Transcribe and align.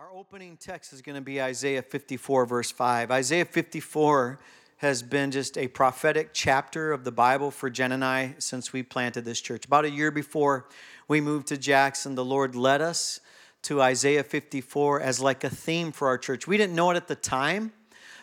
Our 0.00 0.10
opening 0.14 0.56
text 0.56 0.94
is 0.94 1.02
going 1.02 1.16
to 1.16 1.20
be 1.20 1.42
Isaiah 1.42 1.82
54, 1.82 2.46
verse 2.46 2.70
5. 2.70 3.10
Isaiah 3.10 3.44
54 3.44 4.38
has 4.78 5.02
been 5.02 5.30
just 5.30 5.58
a 5.58 5.68
prophetic 5.68 6.30
chapter 6.32 6.90
of 6.90 7.04
the 7.04 7.12
Bible 7.12 7.50
for 7.50 7.68
Jen 7.68 7.92
and 7.92 8.02
I 8.02 8.34
since 8.38 8.72
we 8.72 8.82
planted 8.82 9.26
this 9.26 9.42
church. 9.42 9.66
About 9.66 9.84
a 9.84 9.90
year 9.90 10.10
before 10.10 10.64
we 11.06 11.20
moved 11.20 11.48
to 11.48 11.58
Jackson, 11.58 12.14
the 12.14 12.24
Lord 12.24 12.54
led 12.54 12.80
us 12.80 13.20
to 13.64 13.82
Isaiah 13.82 14.24
54 14.24 15.02
as 15.02 15.20
like 15.20 15.44
a 15.44 15.50
theme 15.50 15.92
for 15.92 16.08
our 16.08 16.16
church. 16.16 16.46
We 16.46 16.56
didn't 16.56 16.74
know 16.74 16.90
it 16.90 16.96
at 16.96 17.06
the 17.06 17.14
time, 17.14 17.70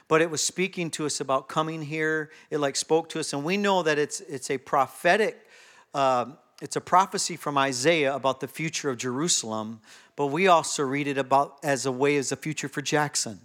but 0.08 0.20
it 0.20 0.32
was 0.32 0.44
speaking 0.44 0.90
to 0.92 1.06
us 1.06 1.22
about 1.22 1.48
coming 1.48 1.84
here. 1.84 2.32
It 2.50 2.58
like 2.58 2.76
spoke 2.76 3.08
to 3.10 3.20
us, 3.20 3.34
and 3.34 3.44
we 3.44 3.56
know 3.56 3.84
that 3.84 4.00
it's 4.00 4.20
it's 4.22 4.50
a 4.50 4.58
prophetic. 4.58 5.48
Uh, 5.94 6.32
it's 6.60 6.76
a 6.76 6.82
prophecy 6.82 7.36
from 7.36 7.56
Isaiah 7.56 8.16
about 8.16 8.40
the 8.40 8.48
future 8.48 8.90
of 8.90 8.98
Jerusalem, 8.98 9.80
but 10.18 10.28
we 10.28 10.48
also 10.48 10.84
read 10.84 11.08
it 11.08 11.18
about 11.18 11.60
as 11.64 11.86
a 11.86 11.92
way 11.92 12.18
as 12.18 12.34
a 12.34 12.36
future 12.36 12.68
for 12.68 12.82
Jackson. 12.82 13.40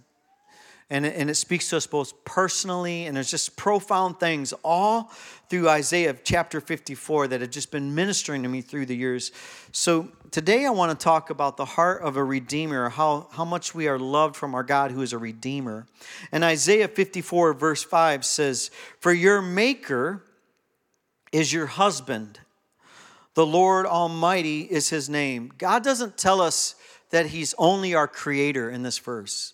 And 0.89 1.05
it, 1.05 1.15
and 1.15 1.29
it 1.29 1.35
speaks 1.35 1.69
to 1.69 1.77
us 1.77 1.87
both 1.87 2.25
personally, 2.25 3.05
and 3.05 3.15
there's 3.15 3.31
just 3.31 3.55
profound 3.55 4.19
things 4.19 4.53
all 4.63 5.11
through 5.49 5.69
Isaiah 5.69 6.15
chapter 6.23 6.59
54 6.59 7.29
that 7.29 7.41
have 7.41 7.51
just 7.51 7.71
been 7.71 7.95
ministering 7.95 8.43
to 8.43 8.49
me 8.49 8.61
through 8.61 8.87
the 8.87 8.95
years. 8.95 9.31
So 9.71 10.09
today 10.31 10.65
I 10.65 10.71
want 10.71 10.97
to 10.97 11.01
talk 11.01 11.29
about 11.29 11.57
the 11.57 11.65
heart 11.65 12.01
of 12.01 12.17
a 12.17 12.23
redeemer, 12.23 12.89
how, 12.89 13.27
how 13.31 13.45
much 13.45 13.73
we 13.73 13.87
are 13.87 13.99
loved 13.99 14.35
from 14.35 14.53
our 14.55 14.63
God 14.63 14.91
who 14.91 15.01
is 15.01 15.13
a 15.13 15.17
redeemer. 15.17 15.85
And 16.31 16.43
Isaiah 16.43 16.87
54, 16.87 17.53
verse 17.53 17.83
5 17.83 18.25
says, 18.25 18.71
For 18.99 19.13
your 19.13 19.41
maker 19.41 20.23
is 21.31 21.53
your 21.53 21.67
husband 21.67 22.39
the 23.35 23.45
Lord 23.45 23.85
Almighty 23.85 24.61
is 24.61 24.89
his 24.89 25.09
name. 25.09 25.51
God 25.57 25.83
doesn't 25.83 26.17
tell 26.17 26.41
us 26.41 26.75
that 27.09 27.27
he's 27.27 27.53
only 27.57 27.93
our 27.93 28.07
creator 28.07 28.69
in 28.69 28.83
this 28.83 28.97
verse. 28.97 29.53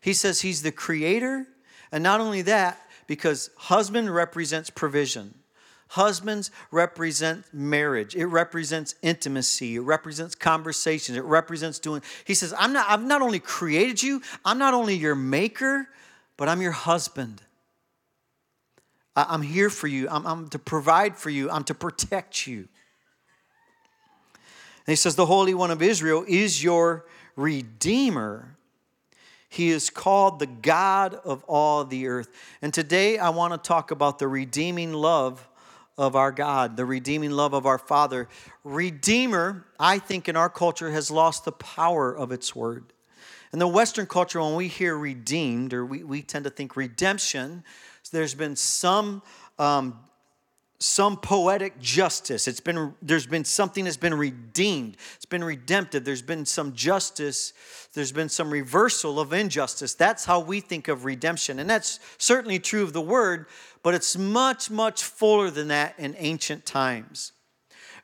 He 0.00 0.12
says 0.12 0.40
he's 0.40 0.62
the 0.62 0.72
creator, 0.72 1.46
and 1.92 2.02
not 2.02 2.20
only 2.20 2.42
that, 2.42 2.80
because 3.06 3.50
husband 3.56 4.14
represents 4.14 4.70
provision. 4.70 5.34
Husbands 5.88 6.52
represent 6.70 7.44
marriage. 7.52 8.14
It 8.14 8.26
represents 8.26 8.94
intimacy. 9.02 9.74
It 9.74 9.80
represents 9.80 10.36
conversations. 10.36 11.18
It 11.18 11.24
represents 11.24 11.80
doing. 11.80 12.02
He 12.24 12.34
says, 12.34 12.54
I'm 12.56 12.72
not, 12.72 12.88
I've 12.88 13.02
not 13.02 13.22
only 13.22 13.40
created 13.40 14.00
you, 14.00 14.22
I'm 14.44 14.56
not 14.56 14.72
only 14.72 14.94
your 14.94 15.16
maker, 15.16 15.88
but 16.36 16.48
I'm 16.48 16.62
your 16.62 16.70
husband. 16.70 17.42
I'm 19.16 19.42
here 19.42 19.68
for 19.68 19.88
you. 19.88 20.08
I'm, 20.08 20.24
I'm 20.26 20.48
to 20.50 20.58
provide 20.60 21.16
for 21.16 21.28
you. 21.28 21.50
I'm 21.50 21.64
to 21.64 21.74
protect 21.74 22.46
you. 22.46 22.68
And 24.86 24.92
he 24.92 24.96
says, 24.96 25.16
The 25.16 25.26
Holy 25.26 25.54
One 25.54 25.70
of 25.70 25.82
Israel 25.82 26.24
is 26.26 26.62
your 26.62 27.06
Redeemer. 27.36 28.56
He 29.48 29.70
is 29.70 29.90
called 29.90 30.38
the 30.38 30.46
God 30.46 31.14
of 31.14 31.42
all 31.44 31.84
the 31.84 32.06
earth. 32.06 32.28
And 32.62 32.72
today 32.72 33.18
I 33.18 33.30
want 33.30 33.52
to 33.52 33.58
talk 33.58 33.90
about 33.90 34.18
the 34.18 34.28
redeeming 34.28 34.92
love 34.92 35.48
of 35.98 36.14
our 36.14 36.30
God, 36.30 36.76
the 36.76 36.84
redeeming 36.84 37.32
love 37.32 37.52
of 37.52 37.66
our 37.66 37.78
Father. 37.78 38.28
Redeemer, 38.62 39.66
I 39.78 39.98
think 39.98 40.28
in 40.28 40.36
our 40.36 40.48
culture, 40.48 40.92
has 40.92 41.10
lost 41.10 41.44
the 41.44 41.52
power 41.52 42.16
of 42.16 42.30
its 42.30 42.54
word. 42.54 42.92
In 43.52 43.58
the 43.58 43.66
Western 43.66 44.06
culture, 44.06 44.40
when 44.40 44.54
we 44.54 44.68
hear 44.68 44.96
redeemed, 44.96 45.74
or 45.74 45.84
we, 45.84 46.04
we 46.04 46.22
tend 46.22 46.44
to 46.44 46.50
think 46.50 46.76
redemption, 46.76 47.64
there's 48.12 48.34
been 48.34 48.56
some 48.56 49.22
um, 49.58 49.98
some 50.80 51.18
poetic 51.18 51.78
justice. 51.78 52.48
It's 52.48 52.58
been 52.58 52.94
there's 53.02 53.26
been 53.26 53.44
something 53.44 53.84
that's 53.84 53.98
been 53.98 54.14
redeemed. 54.14 54.96
It's 55.16 55.26
been 55.26 55.44
redemptive. 55.44 56.06
There's 56.06 56.22
been 56.22 56.46
some 56.46 56.72
justice. 56.72 57.52
There's 57.92 58.12
been 58.12 58.30
some 58.30 58.50
reversal 58.50 59.20
of 59.20 59.34
injustice. 59.34 59.94
That's 59.94 60.24
how 60.24 60.40
we 60.40 60.60
think 60.60 60.88
of 60.88 61.04
redemption. 61.04 61.58
And 61.58 61.68
that's 61.68 62.00
certainly 62.16 62.58
true 62.58 62.82
of 62.82 62.94
the 62.94 63.02
word, 63.02 63.46
but 63.82 63.94
it's 63.94 64.16
much 64.16 64.70
much 64.70 65.04
fuller 65.04 65.50
than 65.50 65.68
that 65.68 65.94
in 65.98 66.16
ancient 66.18 66.64
times. 66.64 67.32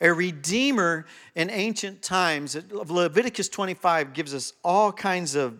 A 0.02 0.12
redeemer 0.12 1.06
in 1.34 1.48
ancient 1.48 2.02
times, 2.02 2.58
Leviticus 2.70 3.48
25 3.48 4.12
gives 4.12 4.34
us 4.34 4.52
all 4.62 4.92
kinds 4.92 5.34
of 5.34 5.58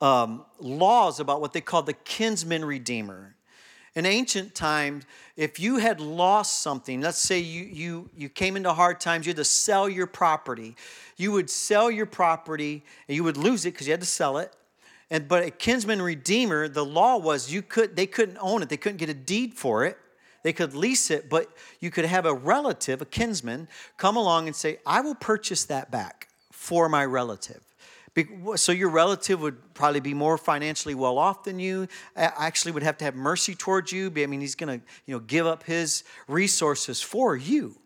um, 0.00 0.44
laws 0.58 1.20
about 1.20 1.40
what 1.40 1.52
they 1.52 1.60
call 1.60 1.82
the 1.82 1.92
kinsman 1.92 2.64
redeemer. 2.64 3.33
In 3.94 4.06
ancient 4.06 4.54
times, 4.54 5.04
if 5.36 5.60
you 5.60 5.78
had 5.78 6.00
lost 6.00 6.62
something, 6.62 7.00
let's 7.00 7.18
say 7.18 7.38
you, 7.38 7.64
you, 7.64 8.10
you 8.16 8.28
came 8.28 8.56
into 8.56 8.72
hard 8.72 9.00
times, 9.00 9.26
you 9.26 9.30
had 9.30 9.36
to 9.36 9.44
sell 9.44 9.88
your 9.88 10.06
property. 10.06 10.74
You 11.16 11.30
would 11.32 11.48
sell 11.48 11.90
your 11.90 12.06
property 12.06 12.82
and 13.08 13.14
you 13.14 13.22
would 13.22 13.36
lose 13.36 13.64
it 13.64 13.72
because 13.72 13.86
you 13.86 13.92
had 13.92 14.00
to 14.00 14.06
sell 14.06 14.38
it. 14.38 14.52
And, 15.10 15.28
but 15.28 15.44
a 15.44 15.50
kinsman 15.50 16.02
redeemer, 16.02 16.66
the 16.66 16.84
law 16.84 17.18
was 17.18 17.52
you 17.52 17.62
could, 17.62 17.94
they 17.94 18.06
couldn't 18.06 18.38
own 18.40 18.62
it, 18.62 18.68
they 18.68 18.76
couldn't 18.76 18.98
get 18.98 19.08
a 19.08 19.14
deed 19.14 19.54
for 19.54 19.84
it. 19.84 19.98
They 20.42 20.52
could 20.52 20.74
lease 20.74 21.10
it, 21.10 21.30
but 21.30 21.48
you 21.80 21.90
could 21.90 22.04
have 22.04 22.26
a 22.26 22.34
relative, 22.34 23.00
a 23.00 23.06
kinsman, 23.06 23.66
come 23.96 24.16
along 24.16 24.46
and 24.46 24.54
say, 24.54 24.78
I 24.84 25.00
will 25.00 25.14
purchase 25.14 25.64
that 25.64 25.90
back 25.90 26.28
for 26.52 26.88
my 26.88 27.04
relative. 27.04 27.62
So 28.56 28.70
your 28.70 28.90
relative 28.90 29.40
would 29.40 29.74
probably 29.74 30.00
be 30.00 30.14
more 30.14 30.38
financially 30.38 30.94
well 30.94 31.18
off 31.18 31.44
than 31.44 31.58
you. 31.58 31.88
Actually, 32.16 32.72
would 32.72 32.84
have 32.84 32.98
to 32.98 33.04
have 33.04 33.16
mercy 33.16 33.54
towards 33.54 33.90
you. 33.90 34.12
I 34.16 34.26
mean, 34.26 34.40
he's 34.40 34.54
going 34.54 34.80
to 34.80 34.86
you 35.06 35.14
know 35.14 35.20
give 35.20 35.46
up 35.46 35.64
his 35.64 36.04
resources 36.28 37.02
for 37.02 37.36
you. 37.36 37.76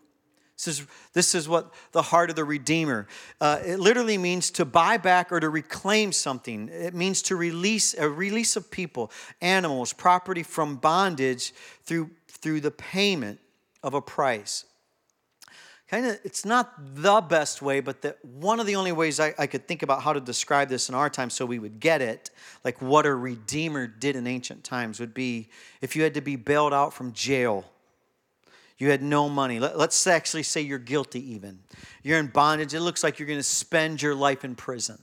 This 0.55 0.67
is, 0.67 0.87
this 1.13 1.35
is 1.35 1.47
what 1.47 1.73
the 1.93 2.01
heart 2.01 2.29
of 2.29 2.35
the 2.35 2.43
Redeemer. 2.43 3.07
Uh, 3.39 3.59
it 3.65 3.79
literally 3.79 4.17
means 4.17 4.51
to 4.51 4.65
buy 4.65 4.97
back 4.97 5.31
or 5.31 5.39
to 5.39 5.49
reclaim 5.49 6.11
something. 6.11 6.67
It 6.67 6.93
means 6.93 7.21
to 7.23 7.37
release 7.37 7.93
a 7.93 8.09
release 8.09 8.57
of 8.57 8.69
people, 8.69 9.09
animals, 9.41 9.93
property 9.93 10.43
from 10.43 10.75
bondage 10.75 11.53
through 11.83 12.11
through 12.27 12.59
the 12.61 12.71
payment 12.71 13.39
of 13.83 13.93
a 13.93 14.01
price 14.01 14.65
kind 15.89 16.05
of 16.05 16.19
it's 16.23 16.45
not 16.45 16.73
the 16.95 17.21
best 17.21 17.61
way 17.61 17.79
but 17.79 18.01
the, 18.01 18.15
one 18.21 18.59
of 18.59 18.65
the 18.65 18.75
only 18.75 18.91
ways 18.91 19.19
I, 19.19 19.33
I, 19.37 19.47
could 19.47 19.67
think 19.67 19.81
about 19.81 20.03
how 20.03 20.13
to 20.13 20.19
describe 20.19 20.69
this 20.69 20.87
in 20.89 20.95
our 20.95 21.09
time 21.09 21.29
so 21.29 21.45
we 21.45 21.59
would 21.59 21.79
get 21.79 22.01
it 22.01 22.29
like 22.63 22.81
what 22.81 23.05
a 23.05 23.13
redeemer 23.13 23.87
did 23.87 24.15
in 24.15 24.27
ancient 24.27 24.63
times 24.63 24.99
would 24.99 25.13
be 25.13 25.49
if 25.81 25.95
you 25.95 26.03
had 26.03 26.13
to 26.13 26.21
be 26.21 26.35
bailed 26.35 26.73
out 26.73 26.93
from 26.93 27.13
jail. 27.13 27.65
You 28.77 28.89
had 28.89 29.01
no 29.01 29.27
money. 29.27 29.59
Let, 29.59 29.77
let's 29.77 30.07
actually 30.07 30.43
say 30.43 30.61
you're 30.61 30.79
guilty 30.79 31.33
even. 31.33 31.59
You're 32.01 32.17
in 32.17 32.27
bondage. 32.27 32.73
It 32.73 32.79
looks 32.79 33.03
like 33.03 33.19
you're 33.19 33.27
going 33.27 33.39
to 33.39 33.43
spend 33.43 34.01
your 34.01 34.15
life 34.15 34.45
in 34.45 34.55
prison. 34.55 34.99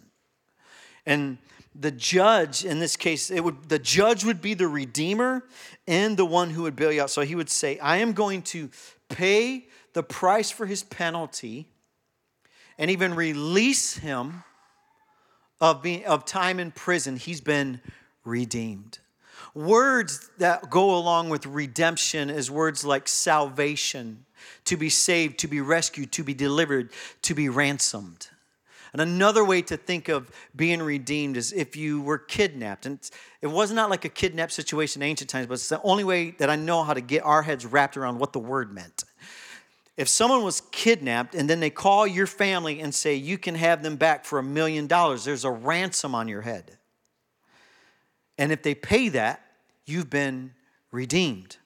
And 1.05 1.39
the 1.79 1.91
judge 1.91 2.65
in 2.65 2.79
this 2.79 2.97
case 2.97 3.31
it 3.31 3.45
would 3.45 3.69
the 3.69 3.79
judge 3.79 4.25
would 4.25 4.41
be 4.41 4.55
the 4.55 4.67
redeemer 4.67 5.45
and 5.87 6.17
the 6.17 6.25
one 6.25 6.49
who 6.49 6.63
would 6.63 6.75
bail 6.75 6.91
you 6.91 7.03
out. 7.03 7.11
So 7.11 7.21
he 7.21 7.35
would 7.35 7.51
say 7.51 7.79
i 7.81 7.99
am 7.99 8.13
going 8.15 8.43
to 8.43 8.71
pay 9.11 9.67
the 9.97 10.03
price 10.03 10.51
for 10.51 10.67
his 10.67 10.83
penalty 10.83 11.67
and 12.77 12.91
even 12.91 13.15
release 13.15 13.97
him 13.97 14.45
of, 15.59 15.81
being, 15.81 16.05
of 16.05 16.27
time 16.27 16.61
in 16.61 16.71
prison, 16.71 17.17
he's 17.17 17.41
been 17.41 17.81
redeemed. 18.23 18.99
Words 19.55 20.29
that 20.37 20.69
go 20.69 20.95
along 20.95 21.31
with 21.31 21.47
redemption 21.47 22.29
is 22.29 22.51
words 22.51 22.85
like 22.85 23.09
salvation, 23.09 24.27
to 24.67 24.77
be 24.77 24.91
saved, 24.91 25.39
to 25.39 25.49
be 25.49 25.63
rescued, 25.63 26.13
to 26.13 26.23
be 26.23 26.35
delivered, 26.35 26.91
to 27.23 27.35
be 27.35 27.49
ransomed. 27.49 28.29
And 28.93 29.01
another 29.01 29.47
way 29.47 29.63
to 29.63 29.79
think 29.79 30.11
of 30.11 30.31
being 30.55 30.83
redeemed 30.83 31.39
is 31.39 31.55
if 31.55 31.75
you 31.75 32.03
were 32.03 32.19
kidnapped. 32.19 32.85
And 32.85 32.99
it 33.41 33.47
was 33.47 33.73
not 33.73 33.89
like 33.89 34.05
a 34.05 34.11
kidnapped 34.11 34.53
situation 34.53 35.01
in 35.01 35.09
ancient 35.09 35.31
times, 35.31 35.47
but 35.47 35.55
it's 35.55 35.71
the 35.71 35.81
only 35.81 36.05
way 36.05 36.33
that 36.33 36.51
I 36.51 36.57
know 36.57 36.83
how 36.83 36.93
to 36.93 37.01
get 37.01 37.25
our 37.25 37.43
heads 37.43 37.65
wrapped 37.65 37.97
around 37.97 38.19
what 38.19 38.35
the 38.35 38.39
word 38.39 38.75
meant. 38.75 39.05
If 39.97 40.09
someone 40.09 40.45
was 40.45 40.61
kidnapped 40.73 41.35
and 41.35 41.49
then 41.49 41.61
they 41.61 41.71
call 41.71 42.07
your 42.07 42.27
family 42.27 42.81
and 42.81 42.95
say, 42.95 43.15
you 43.15 43.39
can 43.39 43.55
have 43.55 43.83
them 43.83 43.97
back 43.97 44.25
for 44.25 44.39
a 44.39 44.43
million 44.43 44.87
dollars, 44.87 45.25
there's 45.25 45.45
a 45.45 45.51
ransom 45.51 46.15
on 46.15 46.29
your 46.29 46.43
head. 46.43 46.77
And 48.37 48.53
if 48.53 48.63
they 48.63 48.75
pay 48.75 49.09
that, 49.11 49.41
you've 49.87 50.11
been 50.11 50.53
redeemed. 50.91 51.57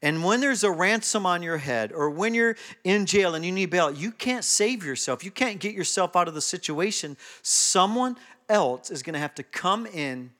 And 0.00 0.24
when 0.24 0.40
there's 0.40 0.64
a 0.64 0.70
ransom 0.70 1.26
on 1.26 1.42
your 1.42 1.58
head, 1.58 1.92
or 1.92 2.10
when 2.10 2.34
you're 2.34 2.56
in 2.82 3.06
jail 3.06 3.34
and 3.36 3.44
you 3.44 3.52
need 3.52 3.70
bail, 3.70 3.90
you 3.90 4.10
can't 4.10 4.44
save 4.44 4.84
yourself. 4.84 5.24
You 5.24 5.30
can't 5.30 5.60
get 5.60 5.74
yourself 5.74 6.16
out 6.16 6.26
of 6.26 6.34
the 6.34 6.40
situation. 6.40 7.16
Someone 7.42 8.16
else 8.48 8.90
is 8.90 9.02
going 9.02 9.14
to 9.14 9.20
have 9.20 9.34
to 9.36 9.44
come 9.44 9.86
in 9.86 10.32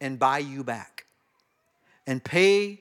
and 0.00 0.18
buy 0.18 0.38
you 0.38 0.64
back 0.64 1.06
and 2.06 2.22
pay 2.22 2.80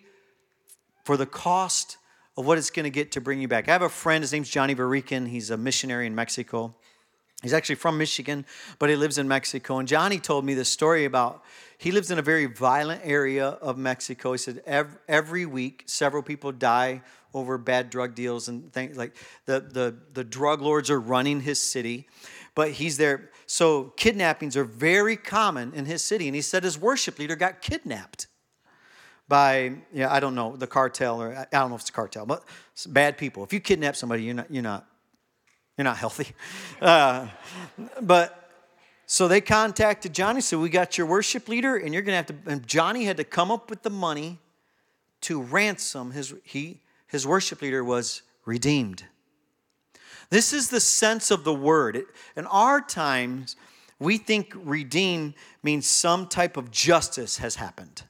for 1.03 1.17
the 1.17 1.25
cost 1.25 1.97
of 2.37 2.45
what 2.45 2.57
it's 2.57 2.69
going 2.69 2.85
to 2.85 2.89
get 2.89 3.11
to 3.13 3.21
bring 3.21 3.39
you 3.39 3.47
back. 3.47 3.67
I 3.67 3.71
have 3.71 3.81
a 3.81 3.89
friend, 3.89 4.23
his 4.23 4.31
name's 4.31 4.49
Johnny 4.49 4.73
Varican. 4.73 5.27
He's 5.27 5.49
a 5.49 5.57
missionary 5.57 6.07
in 6.07 6.15
Mexico. 6.15 6.75
He's 7.43 7.53
actually 7.53 7.75
from 7.75 7.97
Michigan, 7.97 8.45
but 8.79 8.89
he 8.89 8.95
lives 8.95 9.17
in 9.17 9.27
Mexico. 9.27 9.77
And 9.77 9.87
Johnny 9.87 10.17
told 10.17 10.45
me 10.45 10.53
this 10.53 10.69
story 10.69 11.03
about 11.03 11.43
he 11.77 11.91
lives 11.91 12.09
in 12.09 12.17
a 12.17 12.21
very 12.21 12.45
violent 12.45 13.01
area 13.03 13.45
of 13.45 13.77
Mexico. 13.77 14.31
He 14.31 14.37
said 14.37 14.63
every, 14.65 14.97
every 15.09 15.45
week 15.45 15.83
several 15.85 16.23
people 16.23 16.53
die 16.53 17.01
over 17.33 17.57
bad 17.57 17.89
drug 17.89 18.15
deals 18.15 18.47
and 18.47 18.71
things 18.71 18.95
like 18.95 19.15
the, 19.45 19.59
the, 19.59 19.95
the 20.13 20.23
drug 20.23 20.61
lords 20.61 20.89
are 20.89 20.99
running 20.99 21.41
his 21.41 21.61
city. 21.61 22.07
but 22.55 22.71
he's 22.71 22.97
there. 22.97 23.29
So 23.45 23.93
kidnappings 23.97 24.55
are 24.55 24.63
very 24.63 25.17
common 25.17 25.73
in 25.73 25.85
his 25.85 26.03
city. 26.03 26.27
And 26.27 26.35
he 26.35 26.41
said 26.41 26.63
his 26.63 26.79
worship 26.79 27.19
leader 27.19 27.35
got 27.35 27.61
kidnapped 27.61 28.27
by, 29.33 29.73
yeah, 29.91 30.13
I 30.13 30.19
don't 30.19 30.35
know, 30.35 30.55
the 30.55 30.67
cartel, 30.67 31.19
or 31.19 31.35
I 31.35 31.47
don't 31.57 31.69
know 31.69 31.75
if 31.75 31.81
it's 31.81 31.89
a 31.89 31.93
cartel, 31.93 32.23
but 32.27 32.43
bad 32.85 33.17
people. 33.17 33.43
If 33.43 33.51
you 33.51 33.59
kidnap 33.59 33.95
somebody, 33.95 34.21
you're 34.21 34.35
not, 34.35 34.51
you're 34.51 34.61
not, 34.61 34.85
you're 35.75 35.85
not 35.85 35.97
healthy. 35.97 36.27
Uh, 36.79 37.27
but 37.99 38.51
so 39.07 39.27
they 39.27 39.41
contacted 39.41 40.13
Johnny, 40.13 40.39
said, 40.39 40.59
We 40.59 40.69
got 40.69 40.99
your 40.99 41.07
worship 41.07 41.49
leader, 41.49 41.77
and 41.77 41.95
you're 41.95 42.03
going 42.03 42.11
to 42.11 42.17
have 42.17 42.27
to. 42.27 42.51
And 42.51 42.67
Johnny 42.67 43.05
had 43.05 43.17
to 43.17 43.23
come 43.23 43.49
up 43.49 43.71
with 43.71 43.81
the 43.81 43.89
money 43.89 44.37
to 45.21 45.41
ransom 45.41 46.11
his, 46.11 46.35
he, 46.43 46.81
his 47.07 47.25
worship 47.25 47.63
leader 47.63 47.83
was 47.83 48.21
redeemed. 48.45 49.03
This 50.29 50.53
is 50.53 50.69
the 50.69 50.79
sense 50.79 51.31
of 51.31 51.43
the 51.43 51.55
word. 51.55 52.03
In 52.37 52.45
our 52.45 52.81
times, 52.81 53.55
we 53.97 54.19
think 54.19 54.53
redeem 54.55 55.33
means 55.63 55.87
some 55.87 56.27
type 56.27 56.55
of 56.55 56.69
justice 56.69 57.37
has 57.37 57.55
happened. 57.55 58.03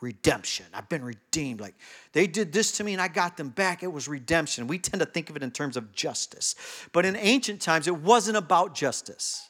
Redemption. 0.00 0.66
I've 0.72 0.88
been 0.88 1.04
redeemed. 1.04 1.60
Like 1.60 1.74
they 2.12 2.26
did 2.26 2.52
this 2.52 2.72
to 2.72 2.84
me 2.84 2.92
and 2.92 3.02
I 3.02 3.08
got 3.08 3.36
them 3.36 3.48
back. 3.48 3.82
It 3.82 3.92
was 3.92 4.06
redemption. 4.06 4.68
We 4.68 4.78
tend 4.78 5.00
to 5.00 5.06
think 5.06 5.28
of 5.28 5.36
it 5.36 5.42
in 5.42 5.50
terms 5.50 5.76
of 5.76 5.92
justice. 5.92 6.54
But 6.92 7.04
in 7.04 7.16
ancient 7.16 7.60
times, 7.60 7.88
it 7.88 7.96
wasn't 7.96 8.36
about 8.36 8.74
justice. 8.74 9.48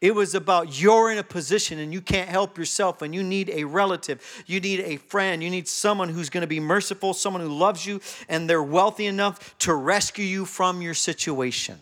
It 0.00 0.14
was 0.14 0.34
about 0.34 0.80
you're 0.80 1.10
in 1.10 1.18
a 1.18 1.22
position 1.22 1.78
and 1.78 1.92
you 1.92 2.00
can't 2.00 2.28
help 2.28 2.56
yourself 2.56 3.02
and 3.02 3.14
you 3.14 3.22
need 3.22 3.50
a 3.50 3.64
relative, 3.64 4.44
you 4.46 4.58
need 4.58 4.80
a 4.80 4.96
friend, 4.96 5.42
you 5.42 5.50
need 5.50 5.68
someone 5.68 6.08
who's 6.08 6.30
going 6.30 6.40
to 6.40 6.46
be 6.46 6.60
merciful, 6.60 7.12
someone 7.12 7.42
who 7.42 7.48
loves 7.48 7.84
you, 7.84 8.00
and 8.28 8.48
they're 8.48 8.62
wealthy 8.62 9.06
enough 9.06 9.58
to 9.58 9.74
rescue 9.74 10.24
you 10.24 10.46
from 10.46 10.80
your 10.80 10.94
situation. 10.94 11.78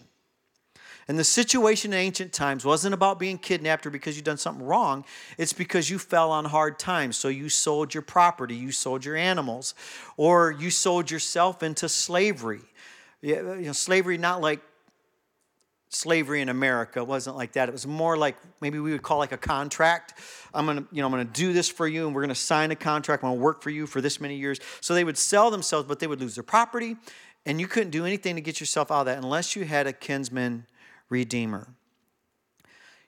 And 1.09 1.19
the 1.19 1.25
situation 1.25 1.95
in 1.95 1.99
ancient 1.99 2.35
times 2.35 2.67
wasn't 2.67 2.93
about 2.93 3.19
being 3.19 3.39
kidnapped 3.39 3.87
or 3.87 3.91
because 3.91 4.17
you've 4.17 4.27
done 4.27 4.37
something 4.37 4.65
wrong. 4.65 5.07
It's 5.39 5.55
because 5.55 5.89
you 5.89 5.99
fell 5.99 6.31
on 6.31 6.45
hard 6.45 6.79
times. 6.79 7.17
So 7.17 7.29
you 7.29 7.49
sold 7.49 7.95
your 7.95 8.03
property, 8.03 8.55
you 8.55 8.73
sold 8.73 9.07
your 9.07 9.17
animals, 9.17 9.75
or 10.19 10.53
you 10.53 10.71
sold 10.71 11.11
yourself 11.11 11.63
into 11.63 11.89
slavery. 11.89 12.61
You 13.23 13.43
know, 13.43 13.73
slavery 13.73 14.19
not 14.19 14.43
like 14.43 14.61
slavery 15.89 16.43
in 16.43 16.51
America 16.51 17.01
It 17.01 17.07
wasn't 17.07 17.37
like 17.37 17.53
that. 17.53 17.71
It 17.71 17.73
was 17.73 17.87
more 17.87 18.19
like 18.19 18.37
maybe 18.61 18.79
we 18.79 18.93
would 18.93 19.03
call 19.03 19.17
like 19.17 19.33
a 19.33 19.39
contract. 19.39 20.21
I'm 20.53 20.67
gonna, 20.67 20.85
you 20.93 21.01
know, 21.01 21.07
I'm 21.07 21.13
gonna 21.13 21.25
do 21.25 21.55
this 21.55 21.71
for 21.71 21.89
you, 21.89 22.07
and 22.07 22.15
we're 22.15 22.21
gonna 22.21 22.35
sign 22.35 22.71
a 22.71 22.77
contract. 22.77 23.25
I'm 23.25 23.31
gonna 23.31 23.41
work 23.41 23.63
for 23.63 23.71
you 23.71 23.87
for 23.87 24.03
this 24.03 24.21
many 24.21 24.37
years. 24.37 24.61
So 24.83 24.93
they 24.93 25.05
would 25.05 25.17
sell 25.17 25.51
themselves, 25.51 25.89
but 25.89 25.99
they 25.99 26.07
would 26.07 26.21
lose 26.21 26.35
their 26.35 26.45
property, 26.45 26.97
and 27.47 27.59
you 27.59 27.67
couldn't 27.67 27.91
do 27.91 28.05
anything 28.05 28.35
to 28.35 28.43
get 28.43 28.61
yourself 28.61 28.91
out 28.91 29.01
of 29.01 29.07
that 29.07 29.17
unless 29.17 29.57
you 29.57 29.65
had 29.65 29.87
a 29.87 29.93
kinsman 29.95 30.67
redeemer. 31.09 31.75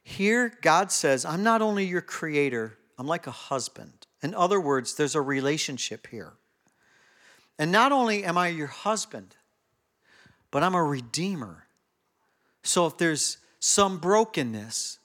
Here, 0.03 0.53
God 0.63 0.91
says, 0.91 1.25
I'm 1.25 1.43
not 1.43 1.63
only 1.63 1.85
your 1.85 2.01
creator, 2.01 2.79
I'm 2.99 3.07
like 3.07 3.27
a 3.27 3.33
husband. 3.33 4.07
In 4.23 4.35
other 4.35 4.61
words, 4.61 4.95
there's 4.95 5.15
a 5.15 5.21
relationship 5.21 6.07
here. 6.09 6.33
And 7.59 7.71
not 7.71 7.93
only 7.93 8.25
am 8.25 8.39
I 8.39 8.49
your 8.49 8.67
husband, 8.67 9.37
but 10.51 10.63
I'm 10.63 10.75
a 10.75 10.83
redeemer. 10.83 11.67
So 12.63 12.87
if 12.87 12.99
there's 12.99 13.39
some 13.59 13.99
brokenness, 13.99 14.99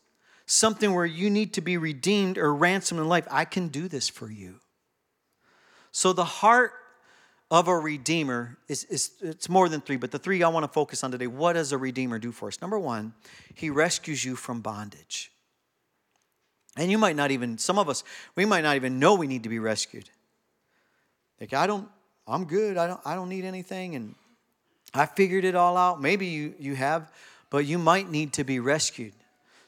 something 0.45 0.94
where 0.94 1.06
you 1.06 1.30
need 1.30 1.53
to 1.53 1.62
be 1.62 1.77
redeemed 1.77 2.38
or 2.38 2.53
ransomed 2.53 3.01
in 3.01 3.07
life, 3.07 3.27
I 3.30 3.45
can 3.45 3.68
do 3.68 3.88
this 3.88 4.09
for 4.09 4.30
you. 4.30 4.59
So 5.91 6.13
the 6.13 6.25
heart 6.25 6.74
of 7.51 7.68
a 7.68 7.77
redeemer 7.77 8.57
is, 8.68 8.83
is 8.86 9.12
it's 9.21 9.50
more 9.50 9.69
than 9.69 9.81
three, 9.81 9.97
but 9.97 10.12
the 10.12 10.19
three 10.19 10.42
I 10.44 10.50
want 10.50 10.63
to 10.63 10.71
focus 10.71 11.03
on 11.03 11.12
today. 11.12 11.27
What 11.27 11.53
does 11.53 11.71
a 11.71 11.77
redeemer 11.77 12.19
do 12.19 12.31
for 12.31 12.47
us? 12.47 12.59
Number 12.62 12.80
one, 12.80 13.13
he 13.53 13.69
rescues 13.69 14.25
you 14.25 14.36
from 14.36 14.62
bondage. 14.62 15.31
And 16.77 16.92
you 16.92 16.97
might 16.97 17.15
not 17.15 17.31
even, 17.31 17.57
some 17.57 17.80
of 17.80 17.88
us, 17.88 18.03
we 18.36 18.45
might 18.45 18.62
not 18.62 18.75
even 18.75 19.00
know 19.00 19.15
we 19.15 19.27
need 19.27 19.44
to 19.44 19.50
be 19.50 19.59
rescued. 19.59 20.09
Like, 21.39 21.53
I 21.53 21.68
don't, 21.68 21.88
I'm 22.27 22.45
good. 22.45 22.77
I 22.77 22.88
don't, 22.88 23.00
I 23.06 23.15
don't 23.15 23.30
need 23.30 23.45
anything. 23.45 23.95
And 23.95 24.15
I 24.94 25.06
figured 25.06 25.45
it 25.45 25.56
all 25.56 25.77
out. 25.77 26.01
Maybe 26.01 26.25
you, 26.25 26.53
you 26.59 26.75
have 26.75 27.12
but 27.56 27.65
you 27.65 27.77
might 27.77 28.09
need 28.09 28.33
to 28.33 28.44
be 28.44 28.59
rescued. 28.59 29.13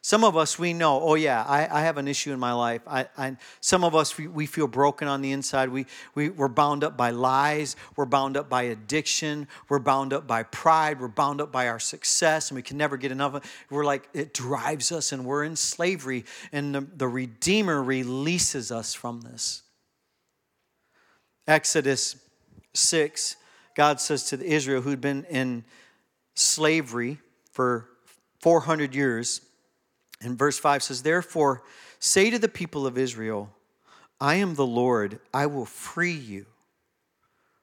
Some 0.07 0.23
of 0.23 0.37
us, 0.37 0.57
we 0.57 0.71
know, 0.71 1.01
oh, 1.01 1.15
yeah, 1.15 1.43
I, 1.43 1.67
I 1.69 1.81
have 1.81 1.97
an 1.97 2.07
issue 2.07 2.31
in 2.31 2.39
my 2.39 2.53
life. 2.53 2.81
I, 2.87 3.07
I, 3.17 3.35
some 3.59 3.83
of 3.83 3.93
us, 3.93 4.17
we, 4.17 4.29
we 4.29 4.45
feel 4.45 4.65
broken 4.65 5.05
on 5.09 5.21
the 5.21 5.33
inside. 5.33 5.67
We, 5.67 5.85
we, 6.15 6.29
we're 6.29 6.47
bound 6.47 6.85
up 6.85 6.95
by 6.95 7.09
lies. 7.09 7.75
We're 7.97 8.05
bound 8.05 8.37
up 8.37 8.47
by 8.47 8.63
addiction. 8.63 9.49
We're 9.67 9.79
bound 9.79 10.13
up 10.13 10.25
by 10.25 10.43
pride. 10.43 11.01
We're 11.01 11.09
bound 11.09 11.41
up 11.41 11.51
by 11.51 11.67
our 11.67 11.77
success, 11.77 12.49
and 12.49 12.55
we 12.55 12.61
can 12.61 12.77
never 12.77 12.95
get 12.95 13.11
enough. 13.11 13.65
We're 13.69 13.83
like, 13.83 14.07
it 14.13 14.33
drives 14.33 14.93
us, 14.93 15.11
and 15.11 15.25
we're 15.25 15.43
in 15.43 15.57
slavery. 15.57 16.23
And 16.53 16.73
the, 16.73 16.87
the 16.95 17.07
Redeemer 17.09 17.83
releases 17.83 18.71
us 18.71 18.93
from 18.93 19.19
this. 19.19 19.63
Exodus 21.49 22.15
6, 22.73 23.35
God 23.75 23.99
says 23.99 24.23
to 24.29 24.37
the 24.37 24.45
Israel 24.45 24.83
who'd 24.83 25.01
been 25.01 25.25
in 25.25 25.65
slavery, 26.33 27.17
for 27.51 27.89
400 28.39 28.95
years. 28.95 29.41
And 30.21 30.37
verse 30.37 30.57
5 30.57 30.83
says, 30.83 31.03
Therefore, 31.03 31.63
say 31.99 32.29
to 32.29 32.39
the 32.39 32.47
people 32.47 32.87
of 32.87 32.97
Israel, 32.97 33.49
I 34.19 34.35
am 34.35 34.55
the 34.55 34.65
Lord, 34.65 35.19
I 35.33 35.45
will 35.45 35.65
free 35.65 36.13
you 36.13 36.47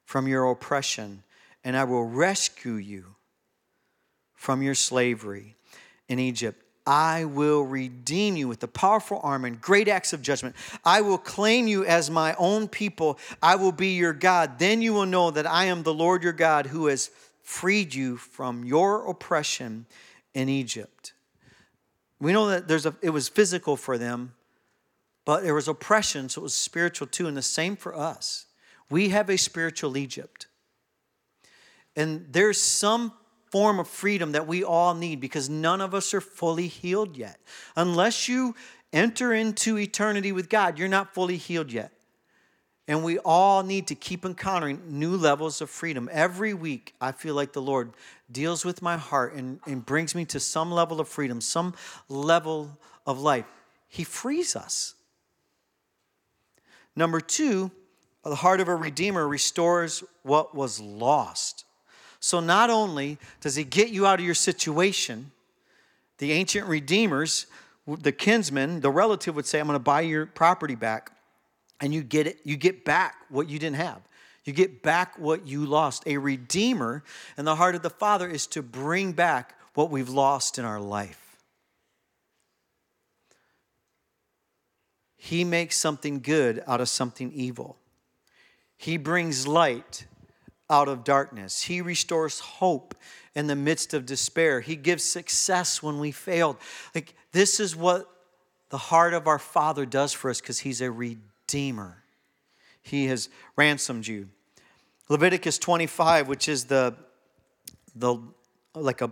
from 0.05 0.29
your 0.29 0.49
oppression, 0.51 1.25
and 1.65 1.77
I 1.77 1.85
will 1.85 2.05
rescue 2.05 2.75
you 2.75 3.17
from 4.35 4.63
your 4.63 4.75
slavery 4.75 5.57
in 6.09 6.19
Egypt. 6.19 6.61
I 6.87 7.25
will 7.25 7.63
redeem 7.63 8.37
you 8.37 8.47
with 8.47 8.63
a 8.63 8.69
powerful 8.69 9.19
arm 9.23 9.47
and 9.47 9.59
great 9.61 9.89
acts 9.89 10.13
of 10.13 10.21
judgment. 10.21 10.55
I 10.85 11.01
will 11.01 11.17
claim 11.17 11.67
you 11.67 11.85
as 11.87 12.11
my 12.11 12.35
own 12.39 12.69
people. 12.69 13.19
I 13.43 13.57
will 13.57 13.73
be 13.73 13.95
your 13.95 14.13
God. 14.13 14.59
Then 14.59 14.83
you 14.83 14.93
will 14.93 15.07
know 15.07 15.31
that 15.31 15.47
I 15.47 15.65
am 15.65 15.83
the 15.83 15.95
Lord 15.95 16.23
your 16.23 16.35
God 16.35 16.67
who 16.67 16.89
has 16.89 17.11
freed 17.43 17.95
you 17.95 18.19
from 18.19 18.65
your 18.65 19.09
oppression 19.09 19.87
in 20.35 20.51
Egypt. 20.51 21.14
We 22.25 22.33
know 22.33 22.47
that 22.47 22.69
there's 22.69 22.87
a, 22.87 22.97
it 23.03 23.11
was 23.11 23.29
physical 23.29 23.77
for 23.77 23.99
them, 23.99 24.33
but 25.27 25.43
there 25.43 25.53
was 25.53 25.69
oppression, 25.69 26.31
so 26.31 26.41
it 26.41 26.45
was 26.45 26.55
spiritual 26.55 27.07
too, 27.07 27.27
and 27.27 27.37
the 27.37 27.43
same 27.43 27.77
for 27.77 27.95
us. 27.95 28.47
We 28.89 29.11
have 29.11 29.29
a 29.29 29.37
spiritual 29.37 29.99
Egypt. 29.99 30.47
And 31.95 32.27
there's 32.31 32.59
some 32.59 33.13
form 33.53 33.79
of 33.79 33.89
freedom 33.89 34.33
that 34.33 34.47
we 34.47 34.65
all 34.65 34.95
need 34.95 35.21
because 35.21 35.51
none 35.51 35.83
of 35.83 35.93
us 35.95 36.15
are 36.15 36.21
fully 36.23 36.67
healed 36.67 37.19
yet. 37.19 37.39
Unless 37.77 38.27
you 38.27 38.55
enter 38.91 39.35
into 39.35 39.77
eternity 39.77 40.33
with 40.33 40.49
God, 40.49 40.79
you're 40.79 40.89
not 40.89 41.13
fully 41.13 41.37
healed 41.37 41.71
yet. 41.71 41.93
And 42.87 43.03
we 43.03 43.19
all 43.19 43.63
need 43.63 43.87
to 43.87 43.95
keep 43.95 44.25
encountering 44.27 44.83
new 44.89 45.17
levels 45.17 45.61
of 45.63 45.71
freedom. 45.71 46.09
Every 46.13 46.53
week, 46.53 46.95
I 47.01 47.13
feel 47.13 47.35
like 47.35 47.55
the 47.55 47.63
Lord 47.63 47.93
deals 48.31 48.65
with 48.65 48.83
my 48.83 48.99
heart 48.99 49.35
and, 49.35 49.59
and 49.67 49.85
brings 49.85 50.15
me 50.15 50.27
to 50.27 50.41
some 50.41 50.71
level 50.71 51.01
of 51.01 51.09
freedom, 51.09 51.41
some 51.41 51.75
level 52.09 52.79
of 53.07 53.21
life. 53.21 53.47
He 53.89 54.05
frees 54.05 54.55
us. 54.55 54.95
Number 56.95 57.21
two, 57.21 57.71
the 58.23 58.35
heart 58.35 58.61
of 58.61 58.69
a 58.69 58.75
redeemer 58.75 59.27
restores 59.27 60.05
what 60.23 60.55
was 60.55 60.79
lost. 60.79 61.65
So 62.21 62.41
not 62.41 62.71
only 62.71 63.19
does 63.41 63.57
he 63.57 63.65
get 63.65 63.91
you 63.91 64.07
out 64.07 64.19
of 64.19 64.25
your 64.25 64.35
situation, 64.35 65.31
the 66.19 66.33
ancient 66.33 66.67
redeemers, 66.67 67.47
the 67.87 68.13
kinsman, 68.13 68.81
the 68.81 68.91
relative 68.91 69.37
would 69.37 69.47
say, 69.47 69.59
I'm 69.59 69.67
going 69.67 69.75
to 69.75 69.79
buy 69.79 70.03
your 70.03 70.27
property 70.27 70.75
back 70.75 71.14
and 71.85 71.93
you 71.93 72.03
get 72.03 72.27
it 72.27 72.39
you 72.45 72.57
get 72.57 72.83
back 72.83 73.15
what 73.29 73.51
you 73.51 73.59
didn't 73.59 73.77
have. 73.77 74.01
You 74.45 74.55
get 74.55 74.83
back 74.83 75.19
what 75.19 75.47
you 75.47 75.67
lost. 75.67 76.03
A 76.07 76.17
redeemer 76.17 77.05
and 77.37 77.47
the 77.47 77.57
heart 77.57 77.75
of 77.75 77.83
the 77.83 77.91
father 77.91 78.27
is 78.27 78.47
to 78.49 78.63
bring 78.63 79.13
back 79.13 79.55
what 79.75 79.91
we've 79.91 80.09
lost 80.09 80.59
in 80.59 80.65
our 80.65 80.81
life. 80.81 81.21
He 85.19 85.45
makes 85.45 85.77
something 85.77 86.21
good 86.21 86.63
out 86.67 86.81
of 86.81 86.89
something 86.89 87.31
evil. 87.33 87.77
He 88.79 88.97
brings 88.97 89.47
light 89.47 90.07
out 90.71 90.89
of 90.89 91.05
darkness. 91.05 91.63
He 91.63 91.83
restores 91.83 92.41
hope 92.41 92.95
in 93.35 93.47
the 93.47 93.57
midst 93.57 93.93
of 93.93 94.07
despair. 94.07 94.61
He 94.63 94.77
gives 94.77 95.05
success 95.05 95.83
when 95.83 96.01
we 96.01 96.13
failed. 96.13 96.57
Like 96.95 97.15
this 97.33 97.61
is 97.61 97.77
what 97.77 98.09
the 98.71 98.79
heart 98.79 99.13
of 99.13 99.27
our 99.27 99.39
father 99.39 99.85
does 99.85 100.15
for 100.15 100.31
us 100.31 100.41
because 100.41 100.61
he's 100.61 100.81
a 100.81 100.91
redeemer 100.91 101.34
Redeemer. 101.45 102.03
He 102.83 103.07
has 103.07 103.29
ransomed 103.55 104.07
you. 104.07 104.29
Leviticus 105.11 105.59
25, 105.59 106.27
which 106.27 106.49
is 106.49 106.65
the, 106.65 106.95
the 107.95 108.17
like 108.75 109.03
a, 109.03 109.11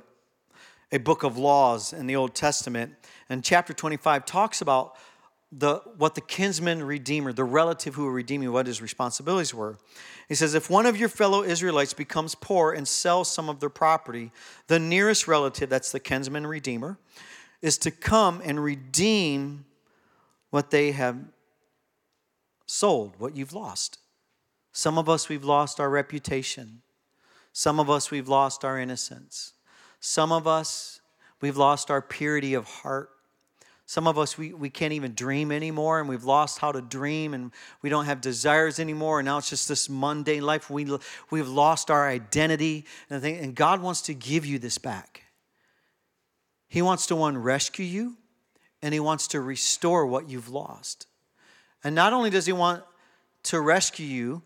a 0.91 0.99
book 0.99 1.25
of 1.25 1.37
laws 1.37 1.93
in 1.93 2.07
the 2.07 2.17
Old 2.17 2.35
Testament, 2.35 2.95
and 3.29 3.45
chapter 3.45 3.75
25 3.75 4.25
talks 4.25 4.63
about 4.63 4.97
the, 5.51 5.83
what 5.99 6.15
the 6.15 6.23
kinsman 6.23 6.83
redeemer, 6.83 7.35
the 7.35 7.45
relative 7.45 7.95
who 7.95 8.05
will 8.05 8.11
redeem 8.11 8.43
you, 8.43 8.51
what 8.51 8.67
his 8.67 8.81
responsibilities 8.81 9.53
were. 9.53 9.77
He 10.27 10.35
says, 10.35 10.55
If 10.55 10.71
one 10.71 10.87
of 10.87 10.97
your 10.97 11.11
fellow 11.11 11.43
Israelites 11.43 11.93
becomes 11.93 12.35
poor 12.35 12.73
and 12.73 12.89
sells 12.89 13.31
some 13.31 13.51
of 13.51 13.61
their 13.61 13.69
property, 13.69 14.33
the 14.69 14.79
nearest 14.79 15.29
relative, 15.29 15.69
that's 15.69 15.93
the 15.93 16.01
kinsman 16.01 16.47
redeemer, 16.47 16.97
is 17.61 17.77
to 17.79 17.91
come 17.91 18.41
and 18.43 18.63
redeem 18.65 19.67
what 20.49 20.71
they 20.71 20.93
have 20.93 21.19
sold, 22.73 23.15
what 23.19 23.37
you've 23.37 23.53
lost. 23.53 23.99
Some 24.73 24.97
of 24.97 25.09
us, 25.09 25.29
we've 25.29 25.45
lost 25.45 25.79
our 25.79 25.91
reputation. 25.91 26.81
Some 27.53 27.79
of 27.79 27.91
us, 27.91 28.11
we've 28.11 28.29
lost 28.29 28.65
our 28.65 28.79
innocence. 28.79 29.53
Some 30.01 30.33
of 30.33 30.47
us, 30.47 31.01
we've 31.43 31.59
lost 31.59 31.91
our 31.91 32.01
purity 32.01 32.55
of 32.55 32.65
heart. 32.65 33.11
Some 33.85 34.07
of 34.07 34.17
us, 34.17 34.39
we, 34.39 34.55
we 34.55 34.71
can't 34.71 34.95
even 34.95 35.13
dream 35.13 35.53
anymore, 35.53 36.01
and 36.01 36.09
we've 36.09 36.25
lost 36.25 36.61
how 36.61 36.73
to 36.73 36.81
dream, 36.81 37.35
and 37.35 37.53
we 37.83 37.91
don't 37.91 38.07
have 38.07 38.23
desires 38.23 38.81
anymore, 38.81 39.19
and 39.19 39.27
now 39.27 39.37
it's 39.37 39.51
just 39.51 39.69
this 39.69 39.91
mundane 39.91 40.43
life. 40.43 40.71
We, 40.71 40.87
we've 41.31 41.49
lost 41.49 41.91
our 41.91 42.09
identity, 42.09 42.87
and, 43.11 43.23
and 43.23 43.55
God 43.55 43.83
wants 43.83 44.01
to 44.03 44.15
give 44.15 44.47
you 44.47 44.59
this 44.59 44.79
back. 44.79 45.25
He 46.69 46.81
wants 46.81 47.07
to, 47.09 47.17
one, 47.17 47.37
rescue 47.37 47.85
you, 47.85 48.17
and 48.81 48.95
He 48.95 49.01
wants 49.01 49.29
to 49.29 49.43
restore 49.43 50.07
what 50.07 50.31
you've 50.31 50.49
lost. 50.49 51.07
And 51.85 51.95
not 51.95 52.13
only 52.13 52.31
does 52.31 52.47
He 52.47 52.53
want 52.53 52.85
to 53.45 53.61
rescue 53.61 54.07
you 54.07 54.43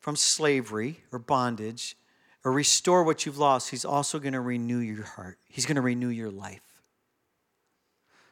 from 0.00 0.16
slavery 0.16 1.00
or 1.12 1.18
bondage 1.18 1.96
or 2.44 2.52
restore 2.52 3.04
what 3.04 3.26
you've 3.26 3.38
lost, 3.38 3.70
He's 3.70 3.84
also 3.84 4.18
going 4.18 4.32
to 4.32 4.40
renew 4.40 4.78
your 4.78 5.04
heart, 5.04 5.38
He's 5.48 5.66
going 5.66 5.76
to 5.76 5.82
renew 5.82 6.08
your 6.08 6.30
life. 6.30 6.62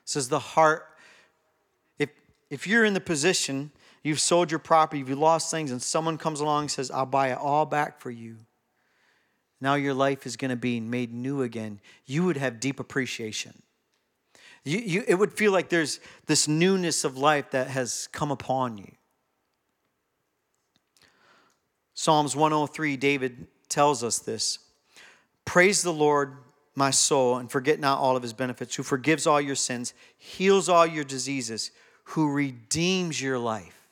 Says 0.04 0.28
the 0.28 0.38
heart 0.38 0.86
if 1.98 2.10
if 2.48 2.66
you're 2.66 2.84
in 2.84 2.94
the 2.94 3.00
position 3.00 3.72
you've 4.04 4.20
sold 4.20 4.52
your 4.52 4.60
property 4.60 5.00
you've 5.00 5.18
lost 5.18 5.50
things 5.50 5.72
and 5.72 5.82
someone 5.82 6.16
comes 6.16 6.38
along 6.38 6.62
and 6.62 6.70
says 6.70 6.92
i'll 6.92 7.04
buy 7.04 7.32
it 7.32 7.38
all 7.38 7.66
back 7.66 7.98
for 7.98 8.08
you 8.08 8.36
now 9.60 9.74
your 9.74 9.94
life 9.94 10.26
is 10.26 10.36
going 10.36 10.50
to 10.50 10.56
be 10.56 10.80
made 10.80 11.12
new 11.12 11.42
again. 11.42 11.80
You 12.04 12.24
would 12.24 12.36
have 12.36 12.60
deep 12.60 12.80
appreciation 12.80 13.62
you, 14.66 14.78
you, 14.78 15.04
it 15.06 15.14
would 15.14 15.32
feel 15.32 15.52
like 15.52 15.68
there's 15.68 16.00
this 16.26 16.46
newness 16.46 17.04
of 17.04 17.16
life 17.16 17.50
that 17.52 17.68
has 17.68 18.08
come 18.12 18.30
upon 18.30 18.78
you 18.78 18.92
psalms 21.94 22.36
103 22.36 22.96
david 22.96 23.46
tells 23.68 24.04
us 24.04 24.18
this 24.18 24.58
praise 25.44 25.82
the 25.82 25.92
lord 25.92 26.36
my 26.76 26.90
soul, 26.90 27.38
and 27.38 27.50
forget 27.50 27.80
not 27.80 27.98
all 27.98 28.16
of 28.16 28.22
his 28.22 28.34
benefits, 28.34 28.74
who 28.76 28.82
forgives 28.82 29.26
all 29.26 29.40
your 29.40 29.54
sins, 29.54 29.94
heals 30.18 30.68
all 30.68 30.86
your 30.86 31.04
diseases, 31.04 31.70
who 32.04 32.30
redeems 32.30 33.20
your 33.20 33.38
life. 33.38 33.85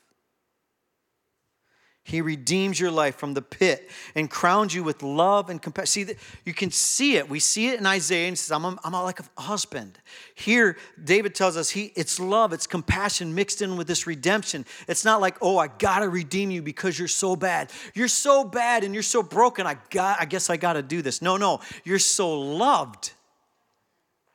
He 2.06 2.20
redeems 2.20 2.78
your 2.78 2.90
life 2.90 3.16
from 3.16 3.32
the 3.32 3.40
pit 3.40 3.90
and 4.14 4.30
crowns 4.30 4.75
you 4.75 4.84
with 4.84 5.02
love 5.02 5.49
and 5.49 5.61
compassion. 5.61 5.87
See, 5.87 6.02
that 6.04 6.18
you 6.44 6.52
can 6.52 6.70
see 6.70 7.16
it. 7.16 7.30
We 7.30 7.40
see 7.40 7.68
it 7.68 7.80
in 7.80 7.87
Isaiah 7.87 8.28
and 8.28 8.38
says, 8.38 8.52
I'm, 8.52 8.66
a, 8.66 8.78
I'm 8.84 8.92
a, 8.92 9.02
like 9.02 9.20
a 9.20 9.40
husband. 9.40 9.99
Here, 10.34 10.76
David 11.02 11.34
tells 11.34 11.56
us 11.56 11.70
he, 11.70 11.94
it's 11.96 12.20
love, 12.20 12.52
it's 12.52 12.66
compassion 12.66 13.34
mixed 13.34 13.62
in 13.62 13.78
with 13.78 13.87
this 13.87 14.06
redemption. 14.06 14.66
It's 14.87 15.06
not 15.06 15.23
like, 15.23 15.38
oh, 15.40 15.56
I 15.56 15.68
gotta 15.68 16.06
redeem 16.06 16.50
you 16.50 16.61
because 16.61 16.99
you're 16.99 17.08
so 17.08 17.37
bad. 17.37 17.73
You're 17.94 18.08
so 18.08 18.44
bad 18.44 18.84
and 18.84 18.92
you're 18.92 19.02
so 19.02 19.23
broken. 19.23 19.66
I 19.66 19.78
got, 19.88 20.20
I 20.20 20.26
guess 20.26 20.50
I 20.50 20.58
gotta 20.58 20.82
do 20.82 21.00
this. 21.00 21.23
No, 21.23 21.38
no, 21.38 21.61
you're 21.84 21.99
so 21.99 22.38
loved. 22.38 23.12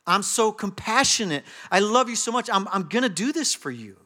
I'm 0.08 0.24
so 0.24 0.52
compassionate. 0.52 1.44
I 1.70 1.82
love 1.82 2.10
you 2.10 2.16
so 2.16 2.32
much. 2.32 2.50
I'm, 2.52 2.68
I'm 2.70 2.90
gonna 2.90 3.10
do 3.10 3.32
this 3.32 3.54
for 3.54 3.70
you. 3.70 3.99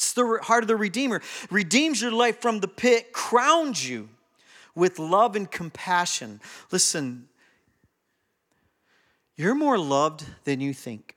It's 0.00 0.14
the 0.14 0.38
heart 0.42 0.64
of 0.64 0.68
the 0.68 0.76
Redeemer. 0.76 1.20
Redeems 1.50 2.00
your 2.00 2.10
life 2.10 2.40
from 2.40 2.60
the 2.60 2.68
pit, 2.68 3.12
crowns 3.12 3.86
you 3.86 4.08
with 4.74 4.98
love 4.98 5.36
and 5.36 5.50
compassion. 5.50 6.40
Listen, 6.72 7.28
you're 9.36 9.54
more 9.54 9.76
loved 9.76 10.24
than 10.44 10.62
you 10.62 10.72
think. 10.72 11.16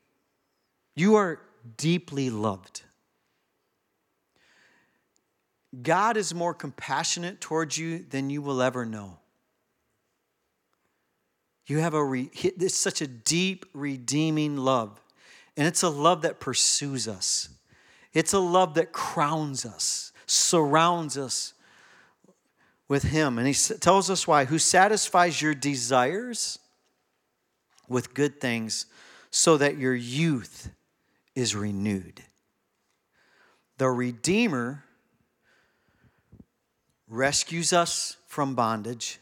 You 0.98 1.16
are 1.16 1.40
deeply 1.78 2.30
loved. 2.30 2.82
God 5.82 6.18
is 6.18 6.34
more 6.34 6.54
compassionate 6.54 7.40
towards 7.40 7.78
you 7.78 8.00
than 8.00 8.30
you 8.30 8.42
will 8.42 8.62
ever 8.62 8.86
know. 8.86 9.18
You 11.68 11.78
have 11.78 11.94
a 11.94 12.04
re, 12.04 12.30
it's 12.34 12.75
such 12.75 13.00
a 13.02 13.08
deep, 13.08 13.66
redeeming 13.74 14.58
love, 14.58 15.00
and 15.56 15.66
it's 15.66 15.84
a 15.84 15.90
love 15.90 16.24
that 16.24 16.42
pursues 16.42 17.08
us. 17.08 17.48
It's 18.13 18.34
a 18.34 18.39
love 18.39 18.75
that 18.75 18.91
crowns 18.91 19.65
us, 19.65 20.12
surrounds 20.25 21.17
us 21.17 21.53
with 22.88 23.03
Him. 23.03 23.38
And 23.38 23.48
He 23.48 23.53
tells 23.53 24.10
us 24.10 24.27
why 24.27 24.46
who 24.46 24.60
satisfies 24.60 25.41
your 25.41 25.55
desires 25.55 26.60
with 27.88 28.13
good 28.13 28.39
things 28.39 28.86
so 29.32 29.58
that 29.58 29.77
your 29.77 29.96
youth 29.96 30.70
is 31.36 31.55
renewed. 31.55 32.22
The 33.77 33.89
Redeemer 33.89 34.84
rescues 37.08 37.74
us 37.74 38.17
from 38.27 38.55
bondage, 38.55 39.20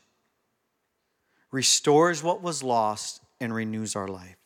restores 1.52 2.22
what 2.22 2.42
was 2.42 2.62
lost, 2.62 3.22
and 3.40 3.54
renews 3.54 3.96
our 3.96 4.08
life. 4.08 4.38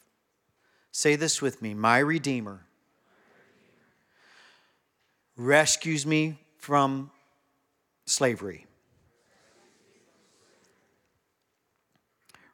Say 0.92 1.16
this 1.16 1.42
with 1.42 1.62
me 1.62 1.74
My 1.74 1.98
Redeemer 1.98 2.65
rescues 5.36 6.06
me 6.06 6.40
from 6.58 7.12
slavery, 8.06 8.66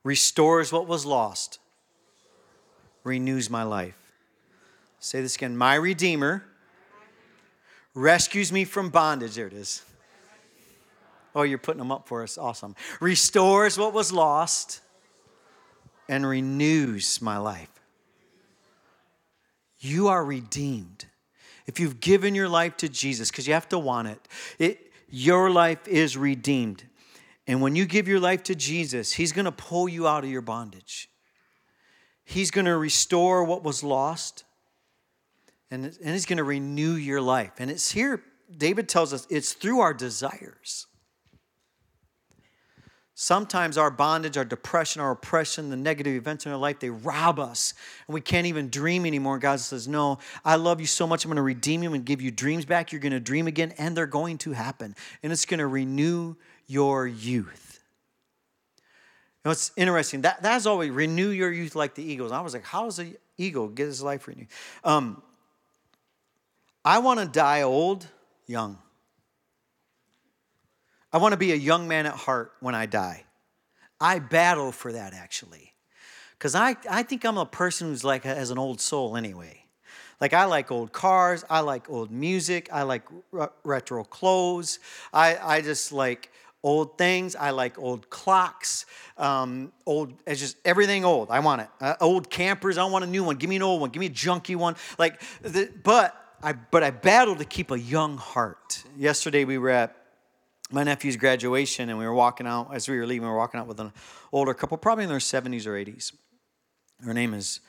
restores 0.04 0.72
what 0.72 0.88
was 0.88 1.06
lost, 1.06 1.60
renews 3.04 3.50
my 3.50 3.64
life. 3.64 3.98
Say 5.00 5.22
this 5.22 5.36
again 5.36 5.58
My 5.58 5.76
Redeemer 5.76 6.44
rescues 7.94 8.52
me 8.52 8.66
from 8.66 8.90
bondage. 8.90 9.36
There 9.36 9.48
it 9.48 9.54
is. 9.54 9.84
Oh, 11.34 11.44
you're 11.44 11.58
putting 11.58 11.80
them 11.80 11.92
up 11.92 12.08
for 12.08 12.24
us. 12.24 12.38
Awesome. 12.38 12.76
Restores 13.00 13.78
what 13.78 13.94
was 13.94 14.12
lost 14.12 14.82
and 16.10 16.28
renews 16.28 17.22
my 17.22 17.38
life. 17.38 17.70
You 19.80 20.10
are 20.10 20.24
redeemed 20.24 21.06
if 21.66 21.80
you've 21.80 22.00
given 22.00 22.36
your 22.36 22.50
life 22.50 22.78
to 22.78 22.90
Jesus, 22.90 23.30
because 23.32 23.48
you 23.48 23.54
have 23.54 23.70
to 23.70 23.80
want 23.80 24.08
it, 24.08 24.28
it, 24.60 24.92
your 25.10 25.50
life 25.50 25.88
is 25.88 26.18
redeemed. 26.18 26.84
And 27.48 27.62
when 27.62 27.76
you 27.76 27.86
give 27.86 28.08
your 28.08 28.20
life 28.20 28.44
to 28.44 28.56
Jesus, 28.56 29.14
He's 29.14 29.32
going 29.32 29.46
to 29.46 29.52
pull 29.52 29.90
you 29.90 30.08
out 30.08 30.24
of 30.24 30.30
your 30.30 30.42
bondage. 30.42 31.10
He's 32.24 32.52
going 32.52 32.66
to 32.66 32.78
restore 32.78 33.44
what 33.44 33.64
was 33.64 33.84
lost, 33.84 34.44
and, 35.70 35.86
and 35.86 35.96
He's 36.14 36.26
going 36.26 36.38
to 36.38 36.44
renew 36.44 36.94
your 36.94 37.22
life. 37.22 37.54
And 37.60 37.70
it's 37.70 37.92
here, 37.92 38.22
David 38.56 38.88
tells 38.88 39.14
us, 39.14 39.28
it's 39.30 39.54
through 39.54 39.80
our 39.80 39.94
desires. 39.94 40.88
Sometimes 43.22 43.78
our 43.78 43.92
bondage, 43.92 44.36
our 44.36 44.44
depression, 44.44 45.00
our 45.00 45.12
oppression, 45.12 45.70
the 45.70 45.76
negative 45.76 46.16
events 46.16 46.48
in 46.48 46.52
our 46.52 46.58
life, 46.58 46.80
they 46.80 46.90
rob 46.90 47.40
us 47.40 47.76
and 48.08 48.16
we 48.16 48.20
can't 48.20 48.48
even 48.48 48.70
dream 48.70 49.06
anymore. 49.06 49.38
God 49.38 49.60
says, 49.60 49.88
No, 49.88 50.18
I 50.44 50.56
love 50.56 50.82
you 50.82 50.88
so 50.88 51.06
much. 51.06 51.24
I'm 51.24 51.30
going 51.30 51.36
to 51.36 51.44
redeem 51.44 51.84
you 51.84 51.94
and 51.94 52.04
give 52.04 52.20
you 52.20 52.32
dreams 52.32 52.66
back. 52.66 52.92
You're 52.92 53.00
going 53.00 53.12
to 53.12 53.20
dream 53.20 53.46
again 53.46 53.76
and 53.78 53.96
they're 53.96 54.08
going 54.08 54.40
to 54.40 54.54
happen. 54.54 54.96
And 55.22 55.32
it's 55.32 55.46
going 55.46 55.60
to 55.60 55.68
renew 55.68 56.34
your 56.66 57.06
youth. 57.06 57.84
You 58.80 59.50
know, 59.50 59.52
it's 59.52 59.72
interesting. 59.78 60.22
That, 60.22 60.42
that's 60.42 60.66
always 60.66 60.90
renew 60.90 61.30
your 61.30 61.52
youth 61.52 61.76
like 61.76 61.94
the 61.94 62.04
eagles. 62.04 62.32
I 62.32 62.42
was 62.42 62.56
like, 62.56 62.66
How 62.66 62.86
does 62.86 62.98
an 62.98 63.16
eagle 63.38 63.68
get 63.68 63.86
his 63.86 64.02
life 64.02 64.28
renewed? 64.28 64.48
Um, 64.84 65.22
I 66.84 66.98
want 66.98 67.20
to 67.20 67.28
die 67.28 67.62
old, 67.62 68.08
young. 68.48 68.80
I 71.14 71.18
want 71.18 71.34
to 71.34 71.38
be 71.38 71.52
a 71.52 71.56
young 71.56 71.88
man 71.88 72.06
at 72.06 72.14
heart 72.14 72.54
when 72.60 72.76
I 72.76 72.86
die. 72.86 73.26
I 74.00 74.20
battle 74.20 74.72
for 74.72 74.92
that 74.94 75.14
actually. 75.14 75.74
Because 76.38 76.56
I, 76.56 76.76
I 76.90 77.04
think 77.04 77.24
I'm 77.24 77.38
a 77.38 77.46
person 77.46 77.90
who's 77.90 78.04
like 78.04 78.24
has 78.24 78.50
an 78.50 78.58
old 78.58 78.82
soul 78.82 79.16
anyway. 79.16 79.66
Like 80.20 80.34
I 80.34 80.46
like 80.46 80.72
old 80.72 80.92
cars, 80.92 81.44
I 81.50 81.62
like 81.62 81.90
old 81.90 82.12
music, 82.12 82.70
I 82.72 82.84
like 82.84 83.04
retro 83.64 84.04
clothes, 84.04 84.80
I, 85.12 85.38
I 85.42 85.62
just 85.62 85.92
like 85.92 86.32
old 86.64 86.98
things. 86.98 87.36
I 87.36 87.52
like 87.52 87.78
old 87.80 88.10
clocks, 88.10 88.86
um, 89.18 89.72
old, 89.86 90.14
it's 90.26 90.40
just 90.40 90.58
everything 90.66 91.06
old. 91.06 91.30
I 91.32 91.40
want 91.40 91.62
it. 91.62 91.70
Uh, 91.80 91.96
old 92.00 92.30
campers, 92.30 92.78
I 92.78 92.86
want 92.86 93.04
a 93.04 93.08
new 93.08 93.24
one. 93.24 93.38
Give 93.38 93.50
me 93.50 93.56
an 93.58 93.64
old 93.64 93.82
one. 93.82 93.90
Give 93.90 94.00
me 94.00 94.08
a 94.08 94.12
junky 94.12 94.56
one. 94.56 94.76
Like, 94.98 95.22
the, 95.42 95.72
but 95.84 96.16
I, 96.44 96.54
but 96.54 96.84
I 96.84 96.92
battle 96.92 97.36
to 97.36 97.46
keep 97.46 97.72
a 97.72 97.80
young 97.80 98.18
heart. 98.18 98.84
Yesterday 98.98 99.46
we 99.46 99.58
were 99.58 99.70
at 99.70 99.96
my 100.72 100.84
nephew's 100.84 101.18
graduation, 101.18 101.90
and 101.90 101.98
we 101.98 102.06
were 102.06 102.14
walking 102.14 102.48
out 102.48 102.74
as 102.74 102.88
we 102.88 102.98
were 102.98 103.06
leaving. 103.06 103.24
We 103.24 103.32
were 103.32 103.38
walking 103.38 103.60
out 103.60 103.68
with 103.68 103.80
an 103.80 103.92
older 104.32 104.54
couple, 104.54 104.78
probably 104.78 105.04
in 105.04 105.10
their 105.10 105.20
70s 105.20 105.66
or 105.66 105.72
80s. 105.72 106.14
Her 107.04 107.14
name 107.14 107.34
is 107.34 107.60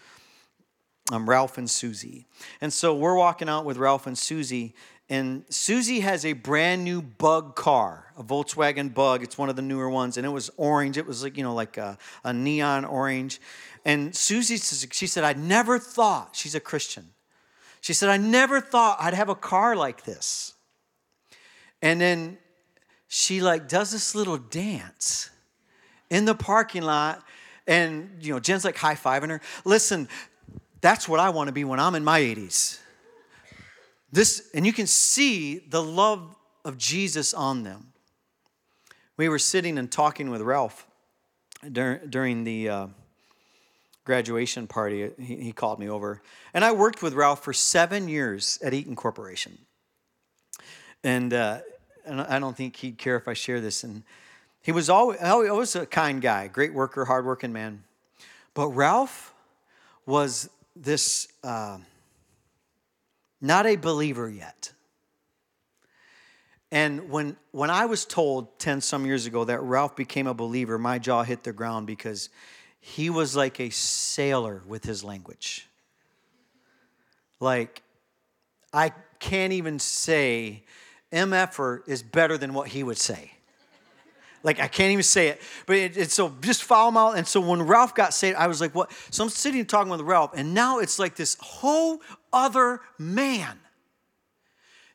um, 1.10 1.28
Ralph 1.28 1.58
and 1.58 1.68
Susie. 1.68 2.26
And 2.60 2.72
so 2.72 2.94
we're 2.94 3.16
walking 3.16 3.48
out 3.48 3.64
with 3.64 3.76
Ralph 3.76 4.06
and 4.06 4.16
Susie, 4.16 4.74
and 5.08 5.44
Susie 5.50 6.00
has 6.00 6.24
a 6.24 6.32
brand 6.32 6.84
new 6.84 7.02
bug 7.02 7.56
car, 7.56 8.12
a 8.16 8.22
Volkswagen 8.22 8.94
bug. 8.94 9.22
It's 9.22 9.36
one 9.36 9.48
of 9.50 9.56
the 9.56 9.62
newer 9.62 9.90
ones, 9.90 10.16
and 10.16 10.24
it 10.24 10.30
was 10.30 10.50
orange. 10.56 10.96
It 10.96 11.06
was 11.06 11.22
like, 11.22 11.36
you 11.36 11.42
know, 11.42 11.54
like 11.54 11.76
a, 11.76 11.98
a 12.24 12.32
neon 12.32 12.84
orange. 12.84 13.40
And 13.84 14.14
Susie, 14.14 14.56
she 14.56 15.06
said, 15.06 15.24
I 15.24 15.32
never 15.32 15.78
thought, 15.78 16.36
she's 16.36 16.54
a 16.54 16.60
Christian. 16.60 17.10
She 17.80 17.92
said, 17.92 18.08
I 18.08 18.16
never 18.16 18.60
thought 18.60 18.96
I'd 19.00 19.12
have 19.12 19.28
a 19.28 19.34
car 19.34 19.74
like 19.74 20.04
this. 20.04 20.54
And 21.82 22.00
then 22.00 22.38
she 23.14 23.42
like 23.42 23.68
does 23.68 23.90
this 23.90 24.14
little 24.14 24.38
dance 24.38 25.28
in 26.08 26.24
the 26.24 26.34
parking 26.34 26.80
lot. 26.80 27.22
And, 27.66 28.08
you 28.22 28.32
know, 28.32 28.40
Jen's 28.40 28.64
like 28.64 28.78
high 28.78 28.94
fiving 28.94 29.28
her. 29.28 29.42
Listen, 29.66 30.08
that's 30.80 31.06
what 31.06 31.20
I 31.20 31.28
want 31.28 31.48
to 31.48 31.52
be 31.52 31.62
when 31.62 31.78
I'm 31.78 31.94
in 31.94 32.04
my 32.04 32.20
80s. 32.20 32.78
This, 34.10 34.48
and 34.54 34.64
you 34.64 34.72
can 34.72 34.86
see 34.86 35.58
the 35.58 35.82
love 35.82 36.34
of 36.64 36.78
Jesus 36.78 37.34
on 37.34 37.64
them. 37.64 37.92
We 39.18 39.28
were 39.28 39.38
sitting 39.38 39.76
and 39.76 39.92
talking 39.92 40.30
with 40.30 40.40
Ralph 40.40 40.86
during, 41.70 42.08
during 42.08 42.44
the 42.44 42.68
uh, 42.70 42.86
graduation 44.04 44.66
party. 44.66 45.10
He, 45.18 45.36
he 45.36 45.52
called 45.52 45.78
me 45.78 45.90
over. 45.90 46.22
And 46.54 46.64
I 46.64 46.72
worked 46.72 47.02
with 47.02 47.12
Ralph 47.12 47.44
for 47.44 47.52
seven 47.52 48.08
years 48.08 48.58
at 48.64 48.72
Eaton 48.72 48.96
Corporation. 48.96 49.58
And, 51.04 51.34
uh, 51.34 51.58
and 52.04 52.20
I 52.20 52.38
don't 52.38 52.56
think 52.56 52.76
he'd 52.76 52.98
care 52.98 53.16
if 53.16 53.28
I 53.28 53.34
share 53.34 53.60
this. 53.60 53.84
And 53.84 54.02
he 54.62 54.72
was 54.72 54.88
always, 54.88 55.20
always 55.20 55.74
a 55.76 55.86
kind 55.86 56.20
guy, 56.20 56.48
great 56.48 56.72
worker, 56.72 57.04
hardworking 57.04 57.52
man. 57.52 57.84
But 58.54 58.68
Ralph 58.68 59.32
was 60.06 60.48
this 60.76 61.28
uh, 61.42 61.78
not 63.40 63.66
a 63.66 63.76
believer 63.76 64.28
yet. 64.28 64.72
And 66.70 67.10
when, 67.10 67.36
when 67.50 67.68
I 67.68 67.84
was 67.84 68.06
told 68.06 68.58
10 68.58 68.80
some 68.80 69.04
years 69.04 69.26
ago 69.26 69.44
that 69.44 69.60
Ralph 69.60 69.94
became 69.94 70.26
a 70.26 70.32
believer, 70.32 70.78
my 70.78 70.98
jaw 70.98 71.22
hit 71.22 71.44
the 71.44 71.52
ground 71.52 71.86
because 71.86 72.30
he 72.80 73.10
was 73.10 73.36
like 73.36 73.60
a 73.60 73.68
sailor 73.68 74.62
with 74.66 74.84
his 74.84 75.04
language. 75.04 75.66
Like, 77.40 77.82
I 78.72 78.92
can't 79.18 79.52
even 79.52 79.78
say 79.78 80.62
MFer 81.12 81.86
is 81.86 82.02
better 82.02 82.38
than 82.38 82.54
what 82.54 82.68
he 82.68 82.82
would 82.82 82.98
say. 82.98 83.32
Like 84.42 84.60
I 84.60 84.68
can't 84.68 84.92
even 84.92 85.02
say 85.02 85.28
it. 85.28 85.40
But 85.66 85.76
it, 85.76 85.96
it's 85.96 86.14
so 86.14 86.34
just 86.40 86.64
follow 86.64 86.88
him 86.88 86.96
out. 86.96 87.16
And 87.16 87.26
so 87.26 87.40
when 87.40 87.62
Ralph 87.62 87.94
got 87.94 88.14
saved, 88.14 88.36
I 88.36 88.46
was 88.46 88.60
like, 88.60 88.74
what? 88.74 88.90
So 89.10 89.24
I'm 89.24 89.30
sitting 89.30 89.64
talking 89.64 89.90
with 89.90 90.00
Ralph, 90.00 90.32
and 90.34 90.54
now 90.54 90.78
it's 90.78 90.98
like 90.98 91.14
this 91.14 91.36
whole 91.40 92.00
other 92.32 92.80
man. 92.98 93.58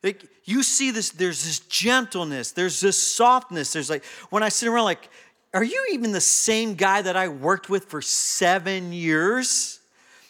Like 0.04 0.26
you 0.46 0.64
see 0.64 0.92
this, 0.92 1.10
there's 1.10 1.44
this 1.44 1.60
gentleness, 1.60 2.52
there's 2.52 2.80
this 2.80 3.02
softness. 3.02 3.74
There's 3.74 3.90
like 3.90 4.06
when 4.30 4.44
I 4.44 4.50
sit 4.50 4.68
around, 4.68 4.86
like, 4.86 5.10
are 5.54 5.64
you 5.64 5.88
even 5.92 6.12
the 6.12 6.22
same 6.22 6.76
guy 6.76 7.02
that 7.02 7.16
I 7.16 7.30
worked 7.30 7.70
with 7.70 7.86
for 7.86 8.02
seven 8.02 8.94
years? 8.94 9.80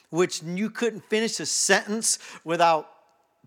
Which 0.10 0.42
you 0.42 0.70
couldn't 0.70 1.04
finish 1.10 1.38
a 1.42 1.46
sentence 1.46 2.18
without 2.46 2.90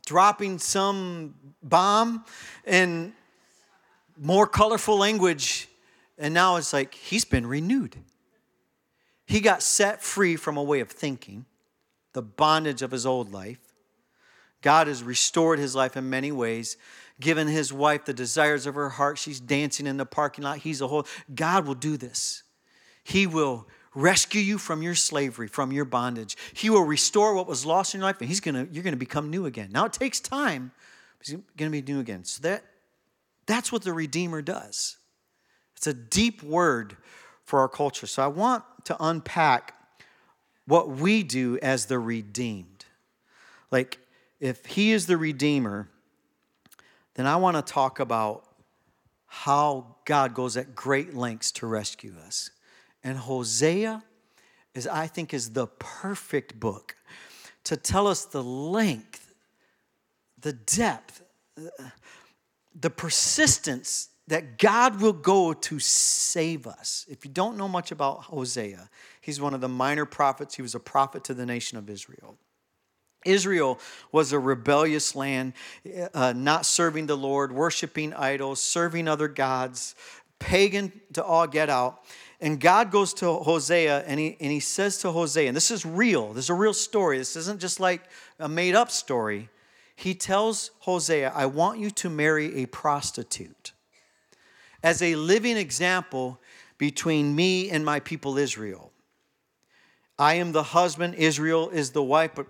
dropping 0.07 0.59
some 0.59 1.35
bomb. 1.62 2.25
And 2.64 3.12
more 4.21 4.47
colorful 4.47 4.99
language. 4.99 5.69
And 6.19 6.35
now 6.35 6.57
it's 6.57 6.73
like 6.73 6.95
he's 6.95 7.25
been 7.25 7.47
renewed. 7.47 7.97
He 9.26 9.40
got 9.40 9.62
set 9.62 10.02
free 10.02 10.37
from 10.37 10.57
a 10.57 10.62
way 10.62 10.80
of 10.80 10.90
thinking, 10.90 11.47
the 12.12 12.23
bondage 12.23 12.83
of 12.83 12.90
his 12.90 13.07
old 13.07 13.33
life. 13.33 13.61
God 14.61 14.88
has 14.88 15.02
restored 15.02 15.59
his 15.59 15.75
life 15.75 15.97
in 15.97 16.11
many 16.11 16.30
ways, 16.30 16.76
given 17.19 17.49
his 17.49 17.73
wife 17.73 18.04
the 18.04 18.12
desires 18.12 18.66
of 18.66 18.75
her 18.75 18.90
heart. 18.90 19.16
She's 19.16 19.40
dancing 19.40 19.87
in 19.87 19.97
the 19.97 20.04
parking 20.04 20.45
lot. 20.45 20.59
He's 20.59 20.83
a 20.83 20.88
whole. 20.88 21.07
God 21.35 21.66
will 21.66 21.75
do 21.75 21.97
this. 21.97 22.42
He 23.02 23.26
will 23.26 23.66
rescue 23.94 24.40
you 24.40 24.59
from 24.59 24.82
your 24.82 24.94
slavery, 24.94 25.49
from 25.49 25.73
your 25.73 25.85
bondage. 25.85 26.37
He 26.54 26.70
will 26.70 26.85
restore 26.85 27.35
what 27.35 27.47
was 27.47 27.66
lost 27.66 27.94
in 27.94 28.00
your 28.00 28.09
life, 28.09 28.20
and 28.20 28.28
he's 28.28 28.40
gonna, 28.40 28.66
you're 28.70 28.85
going 28.85 28.94
to 28.94 28.99
become 28.99 29.30
new 29.30 29.47
again. 29.47 29.70
Now 29.73 29.87
it 29.87 29.92
takes 29.92 30.20
time, 30.20 30.73
but 31.18 31.26
he's 31.26 31.37
going 31.56 31.70
to 31.72 31.83
be 31.83 31.92
new 31.92 32.00
again. 32.00 32.24
So 32.24 32.42
that 32.42 32.64
that's 33.46 33.72
what 33.72 33.83
the 33.83 33.92
Redeemer 33.92 34.42
does. 34.42 34.96
It's 35.76 35.87
a 35.87 35.94
deep 35.94 36.42
word 36.42 36.96
for 37.44 37.59
our 37.59 37.68
culture. 37.68 38.07
So 38.07 38.22
I 38.22 38.29
want 38.29 38.62
to 38.85 38.96
unpack 39.00 39.74
what 40.66 40.88
we 40.88 41.24
do 41.24 41.59
as 41.61 41.87
the 41.87 41.98
redeemed. 41.98 42.85
Like, 43.72 43.98
if 44.38 44.66
He 44.66 44.92
is 44.92 45.07
the 45.07 45.16
Redeemer, 45.16 45.88
then 47.14 47.26
I 47.26 47.37
want 47.37 47.57
to 47.57 47.72
talk 47.72 47.98
about 47.98 48.44
how 49.26 49.96
God 50.05 50.35
goes 50.35 50.57
at 50.57 50.74
great 50.74 51.14
lengths 51.14 51.50
to 51.53 51.66
rescue 51.66 52.14
us. 52.24 52.50
And 53.03 53.17
Hosea 53.19 54.03
is, 54.75 54.87
I 54.87 55.07
think, 55.07 55.33
is 55.35 55.53
the 55.53 55.67
perfect 55.67 56.59
book 56.59 56.97
to 57.65 57.77
tell 57.77 58.07
us 58.07 58.25
the 58.25 58.43
length, 58.43 59.35
the 60.41 60.53
depth, 60.53 61.23
the 62.79 62.91
persistence 62.91 64.09
that 64.29 64.59
God 64.59 65.01
will 65.01 65.13
go 65.13 65.53
to 65.53 65.79
save 65.81 66.67
us. 66.67 67.05
If 67.09 67.25
you 67.25 67.31
don't 67.31 67.57
know 67.57 67.69
much 67.69 67.91
about 67.91 68.25
Hosea, 68.25 68.89
he's 69.21 69.41
one 69.41 69.55
of 69.55 69.61
the 69.61 69.69
minor 69.69 70.07
prophets. 70.07 70.55
He 70.55 70.63
was 70.63 70.75
a 70.75 70.81
prophet 70.81 71.25
to 71.25 71.35
the 71.35 71.45
nation 71.45 71.77
of 71.79 71.91
Israel. 71.91 72.39
Israel 73.25 73.79
was 74.13 74.33
a 74.33 74.39
rebellious 74.39 75.15
land, 75.15 75.53
uh, 76.15 76.33
not 76.35 76.65
serving 76.65 77.07
the 77.07 77.17
Lord, 77.17 77.53
worshiping 77.53 78.15
idols, 78.15 78.63
serving 78.63 79.09
other 79.09 79.29
gods, 79.29 79.95
pagan 80.39 80.93
to 81.13 81.23
all 81.23 81.47
get 81.47 81.69
out. 81.69 82.03
And 82.40 82.59
God 82.59 82.90
goes 82.90 83.12
to 83.14 83.35
Hosea 83.35 84.05
and 84.07 84.18
he, 84.18 84.37
and 84.40 84.50
he 84.50 84.61
says 84.61 84.98
to 84.98 85.12
Hosea, 85.12 85.48
and 85.48 85.57
this 85.57 85.70
is 85.70 85.85
real, 85.85 86.33
this 86.33 86.46
is 86.46 86.50
a 86.50 86.55
real 86.55 86.72
story. 86.72 87.18
This 87.18 87.37
isn't 87.37 87.61
just 87.61 87.81
like 87.81 88.03
a 88.38 88.48
made 88.48 88.74
up 88.74 88.90
story 88.90 89.50
he 90.00 90.14
tells 90.14 90.70
Hosea, 90.79 91.31
I 91.35 91.44
want 91.44 91.79
you 91.79 91.90
to 91.90 92.09
marry 92.09 92.62
a 92.62 92.66
prostitute 92.66 93.72
as 94.83 95.03
a 95.03 95.14
living 95.14 95.59
example 95.59 96.40
between 96.79 97.37
me 97.37 97.68
and 97.68 97.85
my 97.85 98.00
people 98.00 98.38
Israel. 98.38 98.92
I 100.18 100.35
am 100.35 100.53
the 100.53 100.62
husband, 100.62 101.16
Israel 101.16 101.68
is 101.68 101.90
the 101.90 102.03
wife, 102.03 102.31
but 102.35 102.46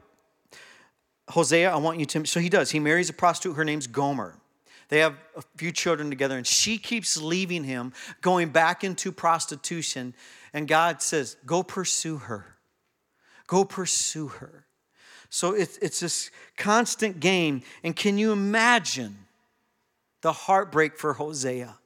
Hosea, 1.30 1.72
I 1.72 1.76
want 1.78 1.98
you 1.98 2.06
to. 2.06 2.24
So 2.24 2.38
he 2.38 2.48
does. 2.48 2.70
He 2.70 2.78
marries 2.78 3.10
a 3.10 3.12
prostitute. 3.12 3.56
Her 3.56 3.64
name's 3.64 3.88
Gomer. 3.88 4.36
They 4.90 4.98
have 4.98 5.14
a 5.36 5.42
few 5.56 5.70
children 5.70 6.10
together, 6.10 6.36
and 6.36 6.46
she 6.46 6.76
keeps 6.76 7.16
leaving 7.16 7.62
him, 7.62 7.92
going 8.20 8.50
back 8.50 8.82
into 8.82 9.12
prostitution. 9.12 10.14
And 10.52 10.66
God 10.66 11.00
says, 11.00 11.36
Go 11.46 11.62
pursue 11.62 12.18
her. 12.18 12.56
Go 13.46 13.64
pursue 13.64 14.28
her. 14.28 14.66
So 15.30 15.54
it's, 15.54 15.78
it's 15.78 16.00
this 16.00 16.32
constant 16.56 17.20
game. 17.20 17.62
And 17.84 17.94
can 17.94 18.18
you 18.18 18.32
imagine 18.32 19.16
the 20.22 20.32
heartbreak 20.32 20.98
for 20.98 21.12
Hosea? 21.14 21.76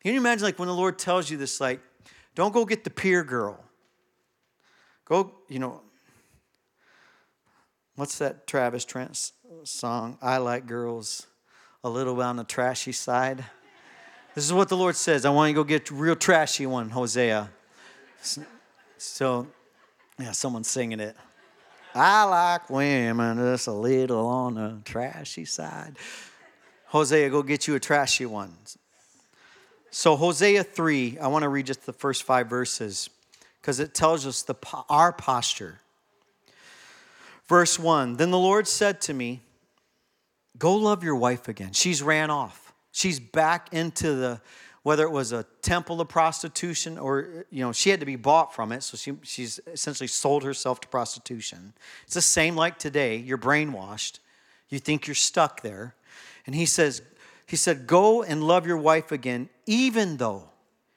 Can 0.00 0.14
you 0.14 0.20
imagine, 0.20 0.44
like, 0.44 0.60
when 0.60 0.68
the 0.68 0.74
Lord 0.74 0.96
tells 0.96 1.28
you 1.28 1.36
this, 1.36 1.60
like, 1.60 1.80
don't 2.36 2.54
go 2.54 2.64
get 2.64 2.84
the 2.84 2.90
pier 2.90 3.24
girl. 3.24 3.58
Go, 5.04 5.34
you 5.48 5.58
know, 5.58 5.80
what's 7.96 8.18
that 8.18 8.46
Travis 8.46 8.84
Trent 8.84 9.32
song? 9.64 10.18
I 10.22 10.36
like 10.36 10.66
girls 10.66 11.26
a 11.82 11.88
little 11.88 12.14
bit 12.14 12.24
on 12.24 12.36
the 12.36 12.44
trashy 12.44 12.92
side. 12.92 13.44
This 14.34 14.44
is 14.44 14.52
what 14.52 14.68
the 14.68 14.76
Lord 14.76 14.96
says. 14.96 15.24
I 15.24 15.30
want 15.30 15.48
you 15.48 15.54
to 15.54 15.60
go 15.60 15.64
get 15.64 15.90
real 15.90 16.14
trashy 16.14 16.66
one, 16.66 16.90
Hosea. 16.90 17.50
So, 18.98 19.46
yeah, 20.18 20.32
someone's 20.32 20.68
singing 20.68 21.00
it. 21.00 21.16
I 21.94 22.24
like 22.24 22.70
women 22.70 23.38
just 23.38 23.66
a 23.66 23.72
little 23.72 24.26
on 24.26 24.54
the 24.54 24.78
trashy 24.84 25.44
side. 25.44 25.96
Hosea, 26.86 27.30
go 27.30 27.42
get 27.42 27.66
you 27.66 27.74
a 27.74 27.80
trashy 27.80 28.26
one. 28.26 28.54
So, 29.90 30.16
Hosea 30.16 30.62
3, 30.62 31.18
I 31.18 31.28
want 31.28 31.42
to 31.42 31.48
read 31.48 31.66
just 31.66 31.86
the 31.86 31.92
first 31.92 32.22
five 32.22 32.48
verses 32.48 33.10
because 33.60 33.80
it 33.80 33.94
tells 33.94 34.26
us 34.26 34.42
the, 34.42 34.54
our 34.88 35.12
posture. 35.12 35.80
Verse 37.48 37.78
1 37.78 38.18
Then 38.18 38.30
the 38.30 38.38
Lord 38.38 38.68
said 38.68 39.00
to 39.02 39.14
me, 39.14 39.40
Go 40.58 40.74
love 40.76 41.04
your 41.04 41.16
wife 41.16 41.48
again. 41.48 41.72
She's 41.72 42.02
ran 42.02 42.30
off. 42.30 42.72
She's 42.92 43.20
back 43.20 43.72
into 43.72 44.14
the 44.14 44.40
whether 44.82 45.04
it 45.04 45.10
was 45.10 45.30
a 45.30 45.44
temple 45.60 46.00
of 46.00 46.08
prostitution 46.08 46.96
or 46.96 47.44
you 47.50 47.62
know 47.62 47.70
she 47.70 47.90
had 47.90 48.00
to 48.00 48.06
be 48.06 48.16
bought 48.16 48.54
from 48.54 48.72
it 48.72 48.82
so 48.82 48.96
she, 48.96 49.12
she's 49.22 49.60
essentially 49.66 50.06
sold 50.06 50.42
herself 50.42 50.80
to 50.80 50.88
prostitution 50.88 51.74
it's 52.04 52.14
the 52.14 52.22
same 52.22 52.56
like 52.56 52.78
today 52.78 53.16
you're 53.16 53.36
brainwashed 53.36 54.20
you 54.70 54.78
think 54.78 55.06
you're 55.06 55.14
stuck 55.14 55.60
there 55.60 55.94
and 56.46 56.54
he 56.54 56.64
says 56.64 57.02
he 57.46 57.56
said 57.56 57.86
go 57.86 58.22
and 58.22 58.42
love 58.42 58.66
your 58.66 58.78
wife 58.78 59.12
again 59.12 59.50
even 59.66 60.16
though 60.16 60.48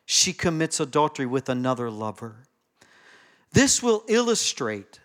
she 0.05 0.31
commits 0.31 0.79
adultery 0.79 1.25
with 1.25 1.49
another 1.49 1.91
lover 1.91 2.37
this 3.53 3.83
will 3.83 4.03
illustrate 4.07 4.99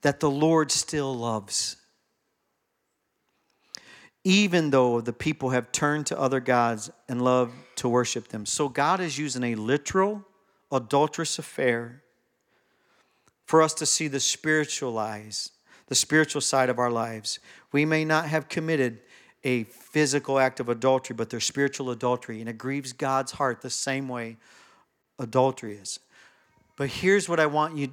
that 0.00 0.20
the 0.20 0.30
Lord 0.30 0.72
still 0.72 1.14
loves. 1.14 1.76
Even 4.26 4.70
though 4.70 5.00
the 5.00 5.12
people 5.12 5.50
have 5.50 5.70
turned 5.70 6.06
to 6.06 6.18
other 6.18 6.40
gods 6.40 6.90
and 7.08 7.22
love 7.22 7.52
to 7.76 7.88
worship 7.88 8.26
them. 8.26 8.44
So 8.44 8.68
God 8.68 8.98
is 8.98 9.16
using 9.16 9.44
a 9.44 9.54
literal, 9.54 10.24
adulterous 10.72 11.38
affair 11.38 12.02
for 13.44 13.62
us 13.62 13.72
to 13.74 13.86
see 13.86 14.08
the 14.08 14.18
spiritual 14.18 14.98
eyes, 14.98 15.52
the 15.86 15.94
spiritual 15.94 16.40
side 16.40 16.68
of 16.68 16.80
our 16.80 16.90
lives. 16.90 17.38
We 17.70 17.84
may 17.84 18.04
not 18.04 18.26
have 18.26 18.48
committed 18.48 18.98
a 19.44 19.62
physical 19.62 20.40
act 20.40 20.58
of 20.58 20.68
adultery, 20.68 21.14
but 21.14 21.30
there's 21.30 21.44
spiritual 21.44 21.92
adultery, 21.92 22.40
and 22.40 22.48
it 22.48 22.58
grieves 22.58 22.92
God's 22.92 23.30
heart 23.30 23.60
the 23.60 23.70
same 23.70 24.08
way 24.08 24.38
adultery 25.20 25.76
is. 25.76 26.00
But 26.74 26.88
here's 26.88 27.28
what 27.28 27.38
I 27.38 27.46
want 27.46 27.76
you 27.76 27.92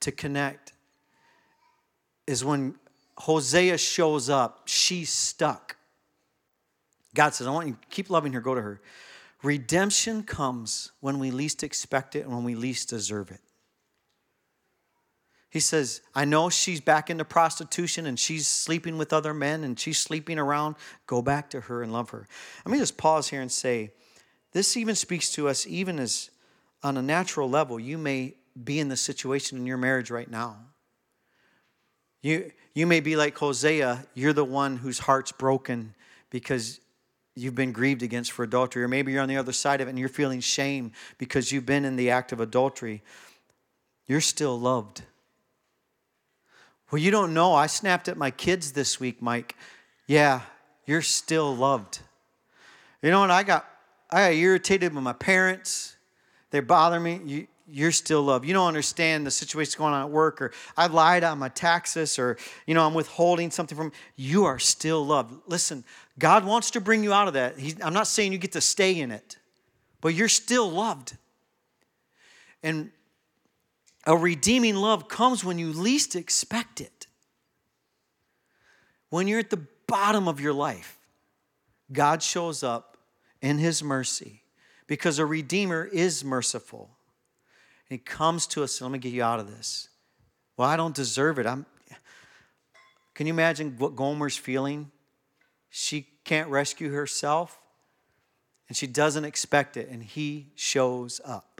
to 0.00 0.12
connect 0.12 0.74
is 2.26 2.44
when 2.44 2.74
Hosea 3.18 3.78
shows 3.78 4.28
up, 4.28 4.62
she's 4.66 5.10
stuck. 5.10 5.76
God 7.14 7.34
says, 7.34 7.46
I 7.46 7.50
want 7.50 7.68
you 7.68 7.74
to 7.74 7.86
keep 7.88 8.10
loving 8.10 8.32
her, 8.34 8.40
go 8.40 8.54
to 8.54 8.60
her. 8.60 8.80
Redemption 9.42 10.22
comes 10.22 10.92
when 11.00 11.18
we 11.18 11.30
least 11.30 11.62
expect 11.62 12.16
it 12.16 12.24
and 12.24 12.34
when 12.34 12.44
we 12.44 12.54
least 12.54 12.90
deserve 12.90 13.30
it. 13.30 13.40
He 15.48 15.60
says, 15.60 16.02
I 16.14 16.26
know 16.26 16.50
she's 16.50 16.82
back 16.82 17.08
into 17.08 17.24
prostitution 17.24 18.04
and 18.04 18.18
she's 18.18 18.46
sleeping 18.46 18.98
with 18.98 19.12
other 19.12 19.32
men 19.32 19.64
and 19.64 19.78
she's 19.78 19.98
sleeping 19.98 20.38
around. 20.38 20.76
Go 21.06 21.22
back 21.22 21.48
to 21.50 21.62
her 21.62 21.82
and 21.82 21.92
love 21.92 22.10
her. 22.10 22.28
Let 22.64 22.72
me 22.72 22.78
just 22.78 22.98
pause 22.98 23.28
here 23.28 23.40
and 23.40 23.50
say, 23.50 23.92
this 24.52 24.76
even 24.76 24.94
speaks 24.94 25.32
to 25.32 25.48
us, 25.48 25.66
even 25.66 25.98
as 25.98 26.30
on 26.82 26.96
a 26.96 27.02
natural 27.02 27.48
level, 27.48 27.80
you 27.80 27.96
may 27.96 28.34
be 28.62 28.78
in 28.78 28.88
the 28.88 28.96
situation 28.96 29.56
in 29.56 29.66
your 29.66 29.78
marriage 29.78 30.10
right 30.10 30.30
now. 30.30 30.58
You, 32.26 32.50
you 32.74 32.88
may 32.88 32.98
be 32.98 33.14
like 33.14 33.38
Hosea, 33.38 34.04
you're 34.14 34.32
the 34.32 34.44
one 34.44 34.78
whose 34.78 34.98
heart's 34.98 35.30
broken 35.30 35.94
because 36.28 36.80
you've 37.36 37.54
been 37.54 37.70
grieved 37.70 38.02
against 38.02 38.32
for 38.32 38.42
adultery. 38.42 38.82
Or 38.82 38.88
maybe 38.88 39.12
you're 39.12 39.22
on 39.22 39.28
the 39.28 39.36
other 39.36 39.52
side 39.52 39.80
of 39.80 39.86
it 39.86 39.90
and 39.90 39.98
you're 39.98 40.08
feeling 40.08 40.40
shame 40.40 40.90
because 41.18 41.52
you've 41.52 41.66
been 41.66 41.84
in 41.84 41.94
the 41.94 42.10
act 42.10 42.32
of 42.32 42.40
adultery. 42.40 43.04
You're 44.08 44.20
still 44.20 44.58
loved. 44.58 45.02
Well, 46.90 47.00
you 47.00 47.12
don't 47.12 47.32
know. 47.32 47.54
I 47.54 47.68
snapped 47.68 48.08
at 48.08 48.16
my 48.16 48.32
kids 48.32 48.72
this 48.72 48.98
week, 48.98 49.22
Mike. 49.22 49.54
Yeah, 50.08 50.40
you're 50.84 51.02
still 51.02 51.54
loved. 51.54 52.00
You 53.02 53.12
know 53.12 53.20
what? 53.20 53.30
I 53.30 53.44
got 53.44 53.66
I 54.10 54.30
got 54.30 54.34
irritated 54.34 54.92
with 54.92 55.04
my 55.04 55.12
parents. 55.12 55.94
They 56.50 56.58
bother 56.58 56.98
me. 56.98 57.20
You, 57.24 57.46
you're 57.68 57.92
still 57.92 58.22
loved. 58.22 58.46
You 58.46 58.54
don't 58.54 58.68
understand 58.68 59.26
the 59.26 59.30
situation 59.30 59.78
going 59.78 59.92
on 59.92 60.02
at 60.02 60.10
work, 60.10 60.40
or 60.40 60.52
I 60.76 60.86
lied 60.86 61.24
on 61.24 61.38
my 61.38 61.48
taxes, 61.48 62.18
or 62.18 62.36
you 62.66 62.74
know 62.74 62.86
I'm 62.86 62.94
withholding 62.94 63.50
something 63.50 63.76
from. 63.76 63.92
You 64.14 64.44
are 64.44 64.58
still 64.58 65.04
loved. 65.04 65.34
Listen, 65.46 65.84
God 66.18 66.44
wants 66.44 66.70
to 66.72 66.80
bring 66.80 67.02
you 67.02 67.12
out 67.12 67.28
of 67.28 67.34
that. 67.34 67.58
He, 67.58 67.74
I'm 67.82 67.92
not 67.92 68.06
saying 68.06 68.32
you 68.32 68.38
get 68.38 68.52
to 68.52 68.60
stay 68.60 68.98
in 68.98 69.10
it, 69.10 69.36
but 70.00 70.14
you're 70.14 70.28
still 70.28 70.70
loved. 70.70 71.16
And 72.62 72.90
a 74.06 74.16
redeeming 74.16 74.76
love 74.76 75.08
comes 75.08 75.44
when 75.44 75.58
you 75.58 75.72
least 75.72 76.14
expect 76.14 76.80
it. 76.80 77.06
When 79.10 79.28
you're 79.28 79.40
at 79.40 79.50
the 79.50 79.66
bottom 79.86 80.28
of 80.28 80.40
your 80.40 80.52
life, 80.52 80.98
God 81.92 82.22
shows 82.22 82.62
up 82.62 82.96
in 83.40 83.58
His 83.58 83.82
mercy 83.82 84.42
because 84.86 85.18
a 85.18 85.26
Redeemer 85.26 85.84
is 85.84 86.24
merciful. 86.24 86.95
And 87.88 87.98
He 87.98 87.98
comes 87.98 88.46
to 88.48 88.62
us, 88.62 88.80
and 88.80 88.90
let 88.90 88.92
me 88.92 88.98
get 88.98 89.12
you 89.12 89.22
out 89.22 89.40
of 89.40 89.48
this. 89.48 89.88
Well, 90.56 90.68
I 90.68 90.76
don't 90.76 90.94
deserve 90.94 91.38
it. 91.38 91.46
I'm, 91.46 91.66
can 93.14 93.26
you 93.26 93.32
imagine 93.32 93.76
what 93.78 93.96
Gomer's 93.96 94.36
feeling? 94.36 94.90
She 95.70 96.06
can't 96.24 96.48
rescue 96.48 96.90
herself, 96.92 97.58
and 98.68 98.76
she 98.76 98.86
doesn't 98.86 99.24
expect 99.24 99.76
it, 99.76 99.88
and 99.88 100.02
He 100.02 100.48
shows 100.54 101.20
up. 101.24 101.56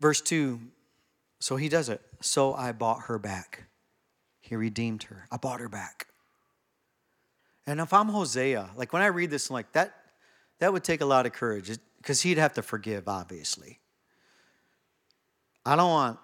Verse 0.00 0.20
2 0.20 0.60
So 1.40 1.56
he 1.56 1.68
does 1.68 1.88
it. 1.88 2.00
So 2.20 2.54
I 2.54 2.72
bought 2.72 3.02
her 3.02 3.18
back. 3.18 3.64
He 4.40 4.56
redeemed 4.56 5.04
her. 5.04 5.26
I 5.30 5.36
bought 5.36 5.60
her 5.60 5.68
back. 5.68 6.06
And 7.66 7.80
if 7.80 7.92
I'm 7.92 8.08
Hosea, 8.08 8.70
like 8.76 8.92
when 8.92 9.02
I 9.02 9.06
read 9.06 9.30
this, 9.30 9.50
I'm 9.50 9.54
like, 9.54 9.72
that, 9.72 9.94
that 10.60 10.72
would 10.72 10.84
take 10.84 11.00
a 11.00 11.04
lot 11.04 11.26
of 11.26 11.32
courage 11.32 11.76
because 11.98 12.22
he'd 12.22 12.38
have 12.38 12.54
to 12.54 12.62
forgive, 12.62 13.08
obviously. 13.08 13.80
I 15.64 15.76
don't 15.76 15.90
want, 15.90 16.18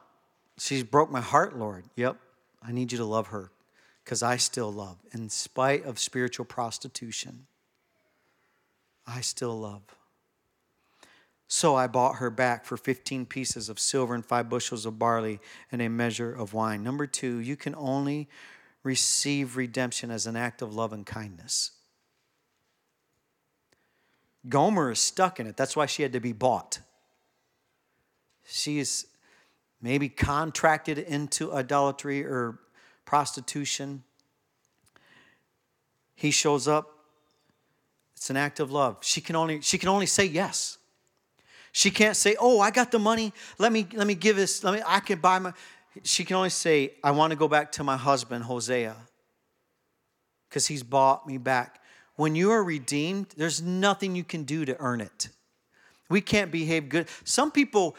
she's 0.59 0.85
broke 0.85 1.11
my 1.11 1.21
heart, 1.21 1.59
Lord. 1.59 1.85
Yep, 1.97 2.17
I 2.63 2.73
need 2.73 2.93
you 2.93 2.99
to 2.99 3.05
love 3.05 3.29
her 3.29 3.51
because 4.05 4.23
I 4.23 4.37
still 4.37 4.73
love. 4.73 4.99
In 5.13 5.29
spite 5.29 5.85
of 5.85 5.99
spiritual 5.99 6.47
prostitution, 6.47 7.47
I 9.07 9.21
still 9.21 9.59
love. 9.59 9.83
So 11.49 11.75
I 11.77 11.87
bought 11.87 12.17
her 12.17 12.31
back 12.31 12.65
for 12.65 12.77
15 12.79 13.27
pieces 13.27 13.69
of 13.69 13.79
silver 13.79 14.15
and 14.15 14.25
five 14.25 14.49
bushels 14.49 14.87
of 14.87 14.99
barley 14.99 15.39
and 15.71 15.83
a 15.83 15.89
measure 15.89 16.33
of 16.33 16.55
wine. 16.55 16.83
Number 16.83 17.07
two, 17.07 17.39
you 17.39 17.57
can 17.57 17.75
only 17.75 18.29
receive 18.83 19.57
redemption 19.57 20.11
as 20.11 20.27
an 20.27 20.35
act 20.35 20.63
of 20.63 20.75
love 20.75 20.93
and 20.93 21.05
kindness. 21.05 21.73
Gomer 24.49 24.93
is 24.93 24.99
stuck 24.99 25.39
in 25.39 25.47
it. 25.47 25.57
That's 25.57 25.77
why 25.77 25.87
she 25.87 26.03
had 26.03 26.13
to 26.13 26.21
be 26.21 26.33
bought. 26.33 26.81
She 28.47 28.79
is 28.79 29.07
maybe 29.81 30.09
contracted 30.09 30.99
into 30.99 31.53
idolatry 31.53 32.25
or 32.25 32.59
prostitution. 33.05 34.03
He 36.15 36.31
shows 36.31 36.67
up. 36.69 36.91
It's 38.17 38.31
an 38.31 38.37
act 38.37 38.61
of 38.61 38.71
love. 38.71 38.99
She 39.01 39.21
can 39.21 39.37
only, 39.37 39.61
she 39.61 39.79
can 39.79 39.89
only 39.89 40.07
say 40.07 40.25
yes. 40.25 40.79
She 41.73 41.91
can't 41.91 42.17
say, 42.17 42.37
"Oh, 42.39 42.61
I 42.61 42.71
got 42.71 42.93
the 42.93 42.99
money. 42.99 43.33
Let 43.59 43.73
me 43.73 43.87
let 43.95 44.07
me 44.07 44.15
give 44.15 44.37
this. 44.37 44.63
Let 44.63 44.75
me 44.75 44.83
I 44.87 45.01
can 45.01 45.19
buy 45.19 45.39
my." 45.39 45.53
She 46.05 46.25
can 46.25 46.37
only 46.37 46.51
say, 46.51 46.95
"I 47.03 47.11
want 47.11 47.31
to 47.33 47.37
go 47.37 47.49
back 47.49 47.73
to 47.73 47.85
my 47.85 47.97
husband, 47.97 48.45
Hosea." 48.45 48.95
Cuz 50.51 50.67
he's 50.67 50.83
bought 50.83 51.27
me 51.27 51.39
back. 51.39 51.82
When 52.17 52.35
you 52.35 52.51
are 52.51 52.63
redeemed, 52.63 53.29
there's 53.37 53.63
nothing 53.63 54.15
you 54.15 54.25
can 54.25 54.45
do 54.45 54.65
to 54.65 54.77
earn 54.79 55.01
it. 55.01 55.29
We 56.11 56.21
can't 56.21 56.51
behave 56.51 56.89
good. 56.89 57.09
Some 57.25 57.51
people 57.51 57.97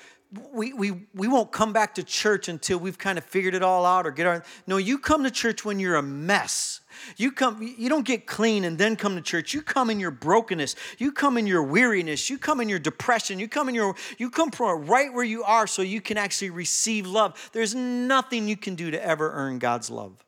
we, 0.52 0.74
we, 0.74 0.92
we 1.14 1.28
won't 1.28 1.52
come 1.52 1.74
back 1.74 1.96
to 1.96 2.04
church 2.04 2.48
until 2.48 2.80
we've 2.80 2.98
kind 2.98 3.18
of 3.18 3.24
figured 3.24 3.54
it 3.54 3.62
all 3.62 3.86
out 3.86 4.08
or 4.08 4.12
get 4.12 4.26
our 4.26 4.44
no 4.66 4.78
you 4.78 4.98
come 4.98 5.24
to 5.24 5.32
church 5.32 5.64
when 5.64 5.80
you're 5.80 5.96
a 5.96 6.02
mess. 6.02 6.82
You 7.18 7.32
come 7.32 7.62
you 7.78 7.90
don't 7.90 8.06
get 8.06 8.26
clean 8.26 8.64
and 8.64 8.78
then 8.78 8.96
come 8.96 9.16
to 9.16 9.22
church. 9.22 9.54
You 9.54 9.62
come 9.62 9.90
in 9.90 10.00
your 10.00 10.12
brokenness. 10.12 10.76
You 10.98 11.12
come 11.12 11.38
in 11.38 11.46
your 11.46 11.64
weariness. 11.64 12.30
You 12.30 12.38
come 12.38 12.62
in 12.62 12.70
your 12.70 12.80
depression. 12.80 13.40
You 13.40 13.48
come 13.48 13.70
in 13.70 13.76
your 13.76 13.96
you 14.18 14.30
come 14.30 14.52
from 14.52 14.86
right 14.86 15.14
where 15.14 15.24
you 15.24 15.44
are 15.44 15.68
so 15.68 15.82
you 15.82 16.02
can 16.02 16.18
actually 16.18 16.50
receive 16.50 17.06
love. 17.06 17.50
There's 17.54 17.76
nothing 17.76 18.48
you 18.48 18.58
can 18.58 18.76
do 18.76 18.92
to 18.92 19.04
ever 19.04 19.32
earn 19.34 19.60
god's 19.60 19.90
love. 19.90 20.24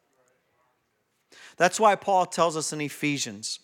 That's 1.58 1.80
why 1.80 1.95
paul 1.95 2.26
tells 2.26 2.58
us 2.58 2.74
in 2.74 2.82
ephesians 2.82 3.60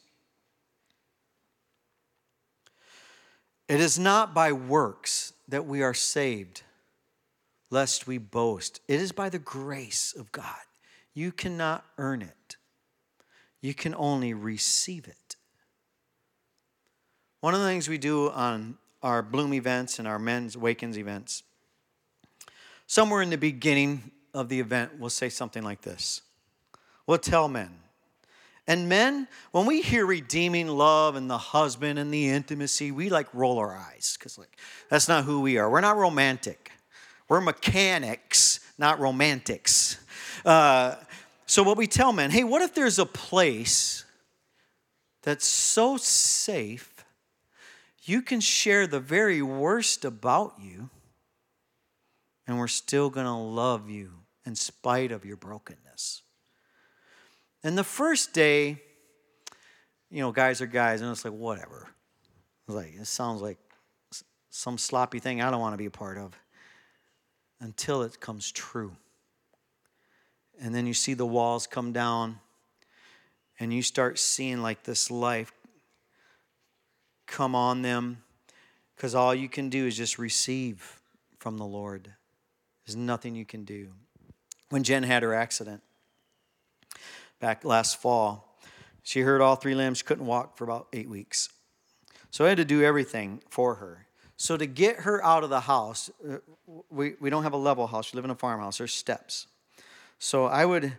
it 3.71 3.79
is 3.79 3.97
not 3.97 4.33
by 4.33 4.51
works 4.51 5.31
that 5.47 5.65
we 5.65 5.81
are 5.81 5.93
saved, 5.93 6.63
lest 7.69 8.05
we 8.05 8.17
boast. 8.17 8.81
It 8.89 8.99
is 8.99 9.13
by 9.13 9.29
the 9.29 9.39
grace 9.39 10.13
of 10.13 10.33
God. 10.33 10.59
You 11.13 11.31
cannot 11.31 11.85
earn 11.97 12.21
it, 12.21 12.57
you 13.61 13.73
can 13.73 13.95
only 13.95 14.33
receive 14.33 15.07
it. 15.07 15.37
One 17.39 17.53
of 17.53 17.61
the 17.61 17.65
things 17.65 17.87
we 17.87 17.97
do 17.97 18.29
on 18.31 18.77
our 19.01 19.23
Bloom 19.23 19.53
events 19.53 19.99
and 19.99 20.07
our 20.07 20.19
Men's 20.19 20.57
Awakens 20.57 20.97
events, 20.97 21.43
somewhere 22.87 23.21
in 23.21 23.29
the 23.29 23.37
beginning 23.37 24.11
of 24.33 24.49
the 24.49 24.59
event, 24.59 24.99
we'll 24.99 25.09
say 25.09 25.29
something 25.29 25.63
like 25.63 25.81
this. 25.81 26.21
We'll 27.07 27.19
tell 27.19 27.47
men, 27.47 27.71
and 28.67 28.87
men, 28.87 29.27
when 29.51 29.65
we 29.65 29.81
hear 29.81 30.05
redeeming 30.05 30.67
love 30.67 31.15
and 31.15 31.29
the 31.29 31.37
husband 31.37 31.97
and 31.97 32.13
the 32.13 32.29
intimacy, 32.29 32.91
we 32.91 33.09
like 33.09 33.27
roll 33.33 33.57
our 33.57 33.75
eyes 33.75 34.15
because 34.17 34.37
like 34.37 34.55
that's 34.89 35.07
not 35.07 35.23
who 35.23 35.41
we 35.41 35.57
are. 35.57 35.69
We're 35.69 35.81
not 35.81 35.97
romantic. 35.97 36.71
We're 37.27 37.41
mechanics, 37.41 38.59
not 38.77 38.99
romantics. 38.99 39.97
Uh, 40.45 40.95
so 41.45 41.63
what 41.63 41.77
we 41.77 41.87
tell 41.87 42.13
men, 42.13 42.29
hey, 42.29 42.43
what 42.43 42.61
if 42.61 42.73
there's 42.73 42.99
a 42.99 43.05
place 43.05 44.05
that's 45.23 45.45
so 45.45 45.97
safe 45.97 47.05
you 48.03 48.21
can 48.21 48.39
share 48.39 48.87
the 48.87 48.99
very 48.99 49.41
worst 49.41 50.05
about 50.05 50.55
you 50.59 50.89
and 52.47 52.57
we're 52.57 52.67
still 52.67 53.09
to 53.27 53.33
love 53.33 53.89
you 53.89 54.11
in 54.45 54.55
spite 54.55 55.11
of 55.11 55.25
your 55.25 55.37
brokenness? 55.37 56.20
And 57.63 57.77
the 57.77 57.83
first 57.83 58.33
day, 58.33 58.81
you 60.09 60.19
know, 60.19 60.31
guys 60.31 60.61
are 60.61 60.67
guys, 60.67 61.01
and 61.01 61.11
it's 61.11 61.23
like, 61.23 61.33
whatever. 61.33 61.87
It's 62.67 62.75
like, 62.75 62.95
it 62.99 63.07
sounds 63.07 63.41
like 63.41 63.57
some 64.49 64.77
sloppy 64.77 65.19
thing 65.19 65.41
I 65.41 65.51
don't 65.51 65.61
want 65.61 65.73
to 65.73 65.77
be 65.77 65.85
a 65.85 65.91
part 65.91 66.17
of. 66.17 66.33
until 67.61 68.01
it 68.01 68.19
comes 68.19 68.51
true. 68.51 68.91
And 70.59 70.75
then 70.75 70.85
you 70.85 70.93
see 70.93 71.13
the 71.13 71.25
walls 71.25 71.67
come 71.67 71.93
down, 71.93 72.39
and 73.59 73.73
you 73.73 73.81
start 73.81 74.19
seeing 74.19 74.61
like 74.61 74.83
this 74.83 75.09
life 75.09 75.53
come 77.27 77.55
on 77.55 77.81
them 77.83 78.23
because 78.95 79.15
all 79.15 79.33
you 79.33 79.47
can 79.47 79.69
do 79.69 79.87
is 79.87 79.95
just 79.95 80.19
receive 80.19 80.99
from 81.39 81.57
the 81.57 81.65
Lord. 81.65 82.11
There's 82.85 82.95
nothing 82.95 83.35
you 83.35 83.45
can 83.45 83.63
do. 83.63 83.89
When 84.69 84.83
Jen 84.83 85.03
had 85.03 85.23
her 85.23 85.33
accident 85.33 85.81
back 87.41 87.65
last 87.65 88.01
fall, 88.01 88.57
she 89.03 89.21
hurt 89.21 89.41
all 89.41 89.55
three 89.57 89.75
limbs, 89.75 90.01
couldn't 90.01 90.25
walk 90.25 90.57
for 90.57 90.63
about 90.63 90.87
eight 90.93 91.09
weeks. 91.09 91.49
So 92.29 92.45
I 92.45 92.49
had 92.49 92.57
to 92.57 92.65
do 92.65 92.81
everything 92.81 93.41
for 93.49 93.75
her. 93.75 94.05
So 94.37 94.57
to 94.57 94.65
get 94.65 95.01
her 95.01 95.23
out 95.23 95.43
of 95.43 95.49
the 95.49 95.59
house, 95.59 96.09
uh, 96.27 96.37
we, 96.89 97.15
we 97.19 97.29
don't 97.29 97.43
have 97.43 97.53
a 97.53 97.57
level 97.57 97.87
house, 97.87 98.13
we 98.13 98.17
live 98.17 98.25
in 98.25 98.31
a 98.31 98.35
farmhouse, 98.35 98.77
there's 98.77 98.93
steps. 98.93 99.47
So 100.17 100.45
I 100.45 100.65
would 100.65 100.93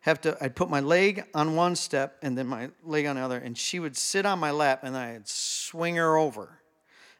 have 0.00 0.20
to, 0.22 0.36
I'd 0.40 0.56
put 0.56 0.70
my 0.70 0.80
leg 0.80 1.24
on 1.34 1.56
one 1.56 1.76
step 1.76 2.16
and 2.22 2.38
then 2.38 2.46
my 2.46 2.70
leg 2.84 3.06
on 3.06 3.16
the 3.16 3.22
other, 3.22 3.38
and 3.38 3.58
she 3.58 3.78
would 3.78 3.96
sit 3.96 4.24
on 4.24 4.38
my 4.38 4.50
lap 4.50 4.80
and 4.82 4.96
I'd 4.96 5.28
swing 5.28 5.96
her 5.96 6.16
over. 6.16 6.58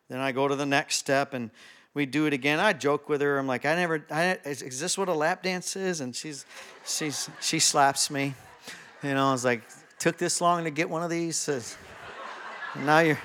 Then 0.09 0.21
I 0.21 0.33
go 0.33 0.49
to 0.49 0.57
the 0.57 0.67
next 0.67 0.97
step 0.97 1.35
and 1.35 1.51
we 1.95 2.07
do 2.07 2.27
it 2.27 2.33
again. 2.33 2.61
I 2.61 2.73
joke 2.73 3.09
with 3.09 3.21
her. 3.21 3.38
I'm 3.38 3.47
like, 3.47 3.67
I 3.67 3.75
never, 3.75 4.05
I, 4.11 4.38
is, 4.45 4.62
is 4.62 4.81
this 4.81 4.97
what 4.97 5.09
a 5.09 5.14
lap 5.14 5.43
dance 5.43 5.77
is? 5.77 6.01
And 6.01 6.14
she's, 6.14 6.47
she's, 6.87 7.29
she 7.41 7.59
slaps 7.59 8.11
me. 8.11 8.35
You 9.02 9.14
know, 9.14 9.28
I 9.28 9.32
was 9.32 9.44
like, 9.44 9.62
took 9.98 10.18
this 10.18 10.40
long 10.40 10.64
to 10.64 10.70
get 10.70 10.90
one 10.90 11.02
of 11.02 11.11
these. 11.11 11.37
Says, 11.37 11.76
now 12.76 12.98
you're, 12.98 13.18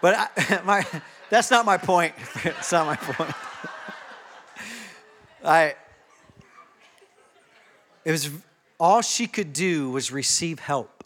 but 0.00 0.14
I, 0.16 0.62
my, 0.64 0.86
that's 1.28 1.50
not 1.50 1.64
my 1.64 1.76
point. 1.76 2.14
It's 2.44 2.72
not 2.72 2.86
my 2.86 2.96
point. 2.96 3.34
I, 5.44 5.74
it 8.04 8.12
was 8.12 8.30
all 8.78 9.02
she 9.02 9.26
could 9.26 9.52
do 9.52 9.90
was 9.90 10.12
receive 10.12 10.60
help. 10.60 11.04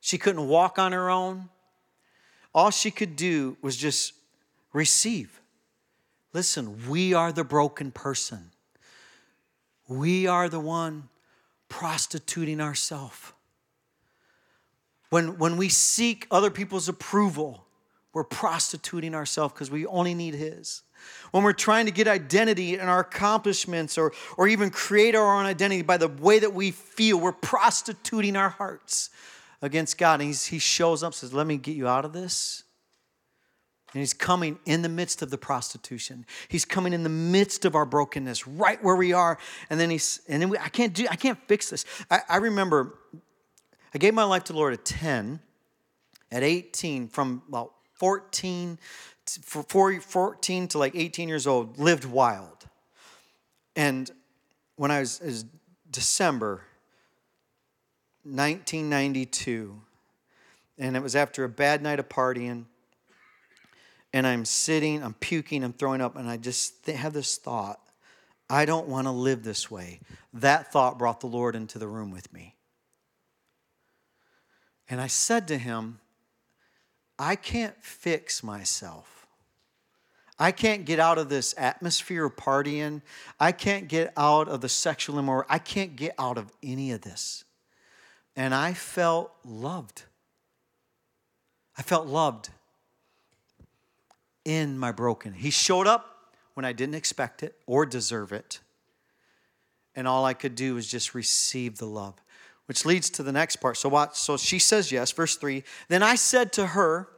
She 0.00 0.18
couldn't 0.18 0.46
walk 0.46 0.78
on 0.78 0.92
her 0.92 1.10
own. 1.10 1.48
All 2.54 2.70
she 2.70 2.90
could 2.90 3.16
do 3.16 3.56
was 3.62 3.76
just 3.76 4.12
receive. 4.72 5.40
Listen, 6.32 6.88
we 6.88 7.14
are 7.14 7.32
the 7.32 7.44
broken 7.44 7.90
person. 7.90 8.50
We 9.86 10.26
are 10.26 10.48
the 10.48 10.60
one 10.60 11.08
prostituting 11.68 12.60
ourselves. 12.60 13.32
When, 15.10 15.38
when 15.38 15.56
we 15.56 15.68
seek 15.68 16.26
other 16.30 16.50
people's 16.50 16.88
approval, 16.88 17.64
we're 18.12 18.24
prostituting 18.24 19.14
ourselves 19.14 19.54
because 19.54 19.70
we 19.70 19.86
only 19.86 20.14
need 20.14 20.34
His 20.34 20.82
when 21.30 21.42
we're 21.42 21.52
trying 21.52 21.86
to 21.86 21.92
get 21.92 22.08
identity 22.08 22.74
in 22.74 22.80
our 22.80 23.00
accomplishments 23.00 23.98
or, 23.98 24.12
or 24.36 24.48
even 24.48 24.70
create 24.70 25.14
our 25.14 25.38
own 25.38 25.46
identity 25.46 25.82
by 25.82 25.96
the 25.96 26.08
way 26.08 26.38
that 26.38 26.54
we 26.54 26.70
feel, 26.70 27.18
we're 27.18 27.32
prostituting 27.32 28.36
our 28.36 28.48
hearts 28.48 29.10
against 29.60 29.98
God. 29.98 30.20
And 30.20 30.34
he 30.34 30.58
shows 30.58 31.02
up 31.02 31.14
says, 31.14 31.32
Let 31.32 31.46
me 31.46 31.56
get 31.56 31.76
you 31.76 31.88
out 31.88 32.04
of 32.04 32.12
this. 32.12 32.64
And 33.94 34.00
he's 34.00 34.12
coming 34.12 34.58
in 34.66 34.82
the 34.82 34.88
midst 34.88 35.22
of 35.22 35.30
the 35.30 35.38
prostitution. 35.38 36.26
He's 36.48 36.64
coming 36.66 36.92
in 36.92 37.04
the 37.04 37.08
midst 37.08 37.64
of 37.64 37.74
our 37.74 37.86
brokenness, 37.86 38.46
right 38.46 38.82
where 38.84 38.96
we 38.96 39.14
are. 39.14 39.38
And 39.70 39.80
then 39.80 39.88
he's, 39.88 40.20
and 40.28 40.42
then 40.42 40.50
we, 40.50 40.58
I 40.58 40.68
can't 40.68 40.92
do, 40.92 41.06
I 41.10 41.16
can't 41.16 41.38
fix 41.48 41.70
this. 41.70 41.84
I, 42.10 42.20
I 42.28 42.36
remember 42.36 42.98
I 43.94 43.98
gave 43.98 44.12
my 44.12 44.24
life 44.24 44.44
to 44.44 44.52
the 44.52 44.58
Lord 44.58 44.74
at 44.74 44.84
10, 44.84 45.40
at 46.30 46.42
18, 46.42 47.08
from 47.08 47.42
about 47.48 47.72
14 47.94 48.78
for 49.42 49.62
14 49.62 50.68
to 50.68 50.78
like 50.78 50.94
18 50.94 51.28
years 51.28 51.46
old, 51.46 51.78
lived 51.78 52.04
wild. 52.04 52.66
And 53.76 54.10
when 54.76 54.90
I 54.90 55.00
was, 55.00 55.20
was 55.20 55.44
December 55.90 56.62
1992, 58.24 59.80
and 60.78 60.96
it 60.96 61.02
was 61.02 61.16
after 61.16 61.44
a 61.44 61.48
bad 61.48 61.82
night 61.82 61.98
of 61.98 62.08
partying, 62.08 62.64
and 64.12 64.26
I'm 64.26 64.44
sitting, 64.44 65.02
I'm 65.02 65.14
puking, 65.14 65.62
I'm 65.62 65.72
throwing 65.72 66.00
up, 66.00 66.16
and 66.16 66.28
I 66.28 66.36
just 66.36 66.86
have 66.86 67.12
this 67.12 67.36
thought 67.36 67.80
I 68.50 68.64
don't 68.64 68.88
want 68.88 69.06
to 69.06 69.10
live 69.10 69.42
this 69.42 69.70
way. 69.70 70.00
That 70.32 70.72
thought 70.72 70.98
brought 70.98 71.20
the 71.20 71.26
Lord 71.26 71.54
into 71.54 71.78
the 71.78 71.88
room 71.88 72.10
with 72.10 72.32
me. 72.32 72.54
And 74.88 75.00
I 75.00 75.06
said 75.06 75.46
to 75.48 75.58
him, 75.58 76.00
I 77.18 77.36
can't 77.36 77.74
fix 77.82 78.42
myself. 78.42 79.26
I 80.38 80.52
can't 80.52 80.84
get 80.84 81.00
out 81.00 81.18
of 81.18 81.28
this 81.28 81.54
atmosphere 81.58 82.24
of 82.24 82.36
partying. 82.36 83.02
I 83.40 83.52
can't 83.52 83.88
get 83.88 84.12
out 84.16 84.48
of 84.48 84.60
the 84.60 84.68
sexual 84.68 85.18
immorality. 85.18 85.48
I 85.50 85.58
can't 85.58 85.96
get 85.96 86.14
out 86.18 86.38
of 86.38 86.50
any 86.62 86.92
of 86.92 87.02
this. 87.02 87.44
And 88.36 88.54
I 88.54 88.72
felt 88.72 89.32
loved. 89.44 90.04
I 91.76 91.82
felt 91.82 92.06
loved 92.06 92.50
in 94.48 94.78
my 94.78 94.90
broken. 94.90 95.34
He 95.34 95.50
showed 95.50 95.86
up 95.86 96.32
when 96.54 96.64
I 96.64 96.72
didn't 96.72 96.94
expect 96.94 97.42
it 97.42 97.54
or 97.66 97.84
deserve 97.84 98.32
it. 98.32 98.60
And 99.94 100.08
all 100.08 100.24
I 100.24 100.32
could 100.32 100.54
do 100.54 100.74
was 100.74 100.90
just 100.90 101.14
receive 101.14 101.76
the 101.76 101.86
love, 101.86 102.14
which 102.64 102.86
leads 102.86 103.10
to 103.10 103.22
the 103.22 103.30
next 103.30 103.56
part. 103.56 103.76
So 103.76 103.90
what 103.90 104.16
so 104.16 104.38
she 104.38 104.58
says 104.58 104.90
yes, 104.90 105.12
verse 105.12 105.36
3. 105.36 105.64
Then 105.88 106.02
I 106.02 106.14
said 106.14 106.52
to 106.54 106.68
her, 106.68 107.08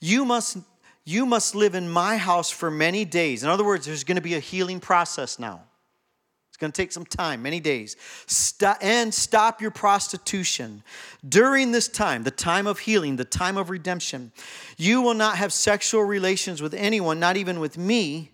"You 0.00 0.24
must 0.24 0.56
you 1.04 1.26
must 1.26 1.54
live 1.54 1.74
in 1.74 1.90
my 1.90 2.16
house 2.16 2.50
for 2.50 2.70
many 2.70 3.04
days. 3.04 3.42
In 3.42 3.50
other 3.50 3.64
words, 3.64 3.84
there's 3.86 4.04
going 4.04 4.16
to 4.16 4.22
be 4.22 4.34
a 4.34 4.40
healing 4.40 4.80
process 4.80 5.38
now. 5.38 5.64
Going 6.62 6.70
to 6.70 6.80
take 6.80 6.92
some 6.92 7.04
time, 7.04 7.42
many 7.42 7.58
days. 7.58 7.96
Stop, 8.26 8.78
and 8.80 9.12
stop 9.12 9.60
your 9.60 9.72
prostitution. 9.72 10.84
During 11.28 11.72
this 11.72 11.88
time, 11.88 12.22
the 12.22 12.30
time 12.30 12.68
of 12.68 12.78
healing, 12.78 13.16
the 13.16 13.24
time 13.24 13.56
of 13.56 13.68
redemption, 13.68 14.30
you 14.76 15.02
will 15.02 15.14
not 15.14 15.38
have 15.38 15.52
sexual 15.52 16.04
relations 16.04 16.62
with 16.62 16.72
anyone, 16.72 17.18
not 17.18 17.36
even 17.36 17.58
with 17.58 17.76
me, 17.76 18.30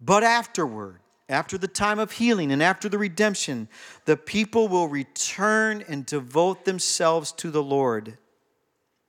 but 0.00 0.22
afterward. 0.22 1.00
After 1.28 1.58
the 1.58 1.66
time 1.66 1.98
of 1.98 2.12
healing 2.12 2.52
and 2.52 2.62
after 2.62 2.88
the 2.88 2.98
redemption, 2.98 3.66
the 4.04 4.16
people 4.16 4.68
will 4.68 4.86
return 4.86 5.82
and 5.88 6.06
devote 6.06 6.64
themselves 6.64 7.32
to 7.32 7.50
the 7.50 7.62
Lord. 7.62 8.16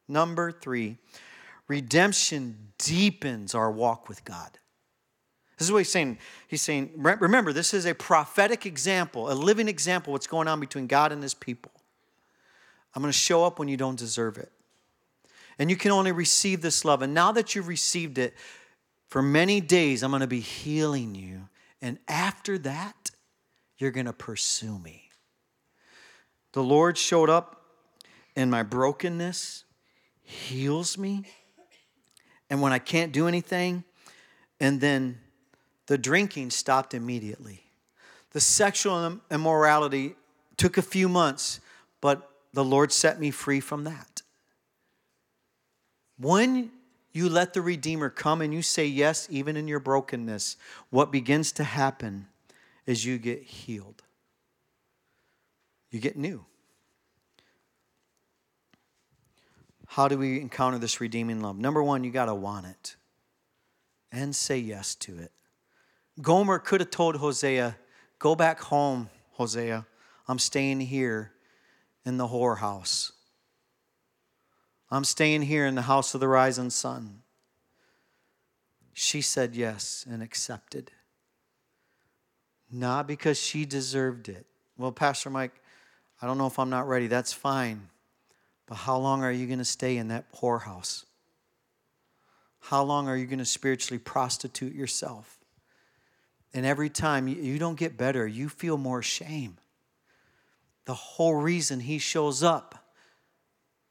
Number 0.08 0.52
three, 0.52 0.98
Redemption 1.68 2.72
deepens 2.78 3.56
our 3.56 3.72
walk 3.72 4.08
with 4.08 4.24
God. 4.24 4.60
This 5.58 5.68
is 5.68 5.72
what 5.72 5.80
he's 5.80 5.92
saying. 5.92 6.18
He's 6.48 6.62
saying, 6.62 6.92
remember, 6.96 7.54
this 7.54 7.74
is 7.74 7.86
a 7.86 7.96
prophetic 7.96 8.66
example, 8.66 9.32
a 9.32 9.34
living 9.34 9.68
example 9.68 10.12
what's 10.12 10.28
going 10.28 10.48
on 10.48 10.60
between 10.60 10.88
God 10.88 11.12
and 11.12 11.24
his 11.24 11.34
people. 11.34 11.72
I'm 12.94 13.02
going 13.02 13.12
to 13.12 13.18
show 13.18 13.46
up 13.46 13.60
when 13.60 13.68
you 13.68 13.78
don't 13.78 13.98
deserve 13.98 14.38
it. 14.38 14.52
And 15.58 15.70
you 15.70 15.78
can 15.78 15.92
only 15.92 16.12
receive 16.12 16.62
this 16.62 16.84
love. 16.84 17.02
And 17.02 17.14
now 17.14 17.32
that 17.32 17.56
you've 17.56 17.68
received 17.68 18.18
it, 18.18 18.34
for 19.08 19.22
many 19.22 19.62
days, 19.62 20.04
I'm 20.04 20.12
going 20.12 20.22
to 20.22 20.28
be 20.28 20.42
healing 20.42 21.16
you. 21.16 21.48
And 21.82 22.00
after 22.08 22.58
that, 22.60 23.12
you're 23.78 23.92
going 23.92 24.08
to 24.08 24.14
pursue 24.14 24.78
me. 24.80 25.10
The 26.54 26.64
Lord 26.64 26.98
showed 26.98 27.30
up 27.30 27.62
in 28.36 28.50
my 28.50 28.64
brokenness, 28.64 29.64
heals 30.24 30.98
me 30.98 31.26
and 32.50 32.62
when 32.62 32.72
I 32.72 32.80
can't 32.80 33.12
do 33.12 33.28
anything, 33.28 33.84
and 34.60 34.80
then 34.80 35.20
the 35.88 35.98
drinking 35.98 36.50
stopped 36.50 36.94
immediately. 36.94 37.64
The 38.32 38.42
sexual 38.42 39.20
immorality 39.32 40.16
took 40.58 40.78
a 40.78 40.82
few 40.82 41.08
months, 41.08 41.60
but 42.02 42.30
the 42.54 42.64
Lord 42.64 42.92
set 42.92 43.20
me 43.20 43.32
free 43.32 43.60
from 43.60 43.84
that. 43.84 44.22
When 46.18 46.72
you 47.12 47.30
let 47.30 47.54
the 47.54 47.62
Redeemer 47.62 48.10
come 48.10 48.42
and 48.42 48.54
you 48.54 48.62
say 48.62 48.86
yes, 48.86 49.28
even 49.30 49.56
in 49.56 49.68
your 49.68 49.80
brokenness, 49.80 50.58
what 50.90 51.12
begins 51.12 51.52
to 51.54 51.64
happen 51.64 52.28
is 52.86 53.06
you 53.06 53.18
get 53.18 53.42
healed. 53.42 54.04
You 55.92 56.00
get 56.00 56.18
new. 56.18 56.46
How 59.88 60.08
do 60.08 60.18
we 60.18 60.42
encounter 60.42 60.78
this 60.78 61.00
redeeming 61.00 61.42
love? 61.42 61.58
Number 61.58 61.82
one, 61.82 62.04
you 62.04 62.12
got 62.12 62.26
to 62.26 62.36
want 62.36 62.66
it 62.66 62.96
and 64.12 64.36
say 64.36 64.58
yes 64.58 64.96
to 64.96 65.18
it. 65.18 65.32
Gomer 66.22 66.60
could 66.60 66.80
have 66.80 66.92
told 66.92 67.18
Hosea, 67.18 67.78
Go 68.20 68.36
back 68.36 68.60
home, 68.62 69.10
Hosea. 69.34 69.86
I'm 70.28 70.40
staying 70.40 70.80
here 70.80 71.34
in 72.06 72.18
the 72.18 72.28
whorehouse. 72.28 73.12
I'm 74.90 75.04
staying 75.04 75.44
here 75.44 75.66
in 75.66 75.76
the 75.76 75.84
house 75.84 76.14
of 76.14 76.22
the 76.22 76.28
rising 76.28 76.70
sun. 76.70 77.22
She 78.94 79.22
said 79.22 79.56
yes 79.56 80.06
and 80.10 80.24
accepted. 80.24 80.92
Not 82.72 83.08
because 83.08 83.40
she 83.40 83.66
deserved 83.66 84.30
it. 84.30 84.46
Well, 84.78 84.92
Pastor 84.92 85.30
Mike, 85.30 85.54
I 86.22 86.28
don't 86.28 86.38
know 86.38 86.48
if 86.48 86.58
I'm 86.58 86.70
not 86.70 86.88
ready. 86.88 87.08
That's 87.08 87.34
fine. 87.34 87.90
But 88.68 88.76
how 88.76 88.98
long 88.98 89.24
are 89.24 89.32
you 89.32 89.48
going 89.48 89.60
to 89.60 89.66
stay 89.66 89.98
in 89.98 90.08
that 90.08 90.32
whorehouse? 90.34 91.04
How 92.62 92.84
long 92.84 93.08
are 93.08 93.18
you 93.18 93.26
going 93.26 93.40
to 93.40 93.46
spiritually 93.46 94.00
prostitute 94.00 94.74
yourself? 94.74 95.38
And 96.56 96.66
every 96.66 96.90
time 96.90 97.28
you 97.28 97.60
don't 97.60 97.78
get 97.78 97.98
better, 97.98 98.26
you 98.26 98.48
feel 98.48 98.78
more 98.78 99.02
shame. 99.02 99.58
The 100.86 100.94
whole 100.94 101.36
reason 101.36 101.82
He 101.82 101.98
shows 101.98 102.44
up 102.44 102.94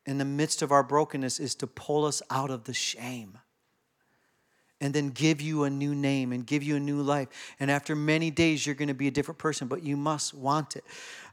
in 0.07 0.17
the 0.17 0.25
midst 0.25 0.63
of 0.63 0.73
our 0.73 0.83
brokenness 0.83 1.39
is 1.39 1.55
to 1.57 1.67
pull 1.67 2.07
us 2.07 2.23
out 2.31 2.49
of 2.49 2.65
the 2.65 2.73
shame 2.73 3.37
and 4.81 4.95
then 4.95 5.11
give 5.11 5.43
you 5.43 5.65
a 5.65 5.71
new 5.71 5.95
name 5.95 6.33
and 6.33 6.47
give 6.47 6.63
you 6.63 6.77
a 6.77 6.81
new 6.81 7.03
life. 7.03 7.29
And 7.61 7.71
after 7.71 7.95
many 7.95 8.31
days, 8.31 8.65
you're 8.65 8.75
going 8.75 8.89
to 8.89 8.95
be 8.95 9.09
a 9.09 9.11
different 9.11 9.39
person, 9.39 9.69
but 9.69 9.83
you 9.83 9.99
must 9.99 10.33
want 10.33 10.75
it. 10.75 10.85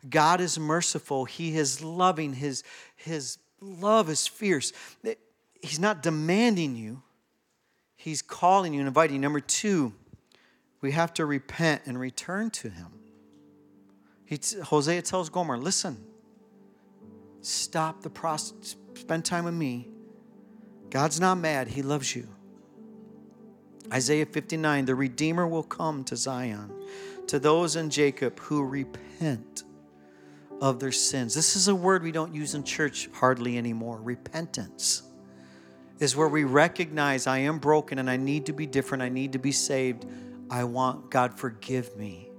God 0.09 0.41
is 0.41 0.59
merciful, 0.59 1.23
He 1.23 1.55
is 1.55 1.81
loving, 1.81 2.33
His, 2.33 2.65
his 2.97 3.37
love 3.61 4.09
is 4.09 4.27
fierce. 4.27 4.73
He's 5.61 5.79
not 5.79 6.03
demanding 6.03 6.75
you, 6.75 7.03
He's 7.95 8.21
calling 8.21 8.73
you 8.73 8.81
and 8.81 8.87
inviting 8.89 9.15
you. 9.15 9.21
Number 9.21 9.39
two, 9.39 9.93
we 10.81 10.91
have 10.91 11.13
to 11.13 11.25
repent 11.25 11.83
and 11.85 11.99
return 11.99 12.49
to 12.51 12.69
Him. 12.69 12.87
He, 14.25 14.39
Hosea 14.63 15.01
tells 15.03 15.29
Gomer, 15.29 15.57
listen, 15.57 16.03
stop 17.41 18.01
the 18.01 18.09
process, 18.09 18.75
spend 18.95 19.25
time 19.25 19.45
with 19.45 19.53
me. 19.53 19.89
God's 20.89 21.19
not 21.19 21.37
mad, 21.37 21.67
He 21.67 21.81
loves 21.81 22.15
you. 22.15 22.27
Isaiah 23.93 24.25
59 24.25 24.85
the 24.85 24.95
Redeemer 24.95 25.47
will 25.47 25.63
come 25.63 26.03
to 26.05 26.15
Zion, 26.15 26.71
to 27.27 27.39
those 27.39 27.75
in 27.75 27.89
Jacob 27.89 28.39
who 28.39 28.63
repent 28.63 29.63
of 30.61 30.79
their 30.79 30.91
sins. 30.91 31.33
This 31.33 31.55
is 31.55 31.67
a 31.67 31.75
word 31.75 32.03
we 32.03 32.11
don't 32.11 32.33
use 32.33 32.53
in 32.53 32.63
church 32.63 33.09
hardly 33.13 33.57
anymore. 33.57 33.99
Repentance 34.01 35.03
is 35.99 36.15
where 36.15 36.27
we 36.27 36.43
recognize 36.43 37.27
I 37.27 37.39
am 37.39 37.59
broken 37.59 37.99
and 37.99 38.09
I 38.09 38.17
need 38.17 38.45
to 38.45 38.53
be 38.53 38.65
different. 38.65 39.01
I 39.01 39.09
need 39.09 39.33
to 39.33 39.39
be 39.39 39.51
saved. 39.51 40.05
I 40.51 40.65
want 40.65 41.09
God 41.09 41.39
forgive 41.39 41.95
me. 41.95 42.29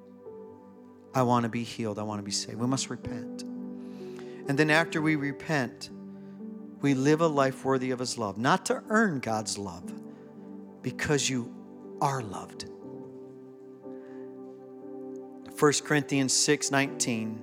I 1.14 1.22
want 1.22 1.44
to 1.44 1.48
be 1.48 1.64
healed. 1.64 1.98
I 1.98 2.02
want 2.02 2.18
to 2.18 2.22
be 2.22 2.30
saved. 2.30 2.58
We 2.58 2.66
must 2.66 2.90
repent. 2.90 3.42
And 3.42 4.58
then 4.58 4.70
after 4.70 5.00
we 5.00 5.16
repent, 5.16 5.88
we 6.82 6.94
live 6.94 7.22
a 7.22 7.26
life 7.26 7.64
worthy 7.64 7.90
of 7.90 7.98
his 7.98 8.18
love, 8.18 8.36
not 8.36 8.66
to 8.66 8.82
earn 8.88 9.20
God's 9.20 9.56
love 9.56 9.90
because 10.82 11.30
you 11.30 11.54
are 12.00 12.22
loved. 12.22 12.66
1 15.58 15.72
Corinthians 15.84 16.32
6 16.34 16.70
19. 16.70 17.40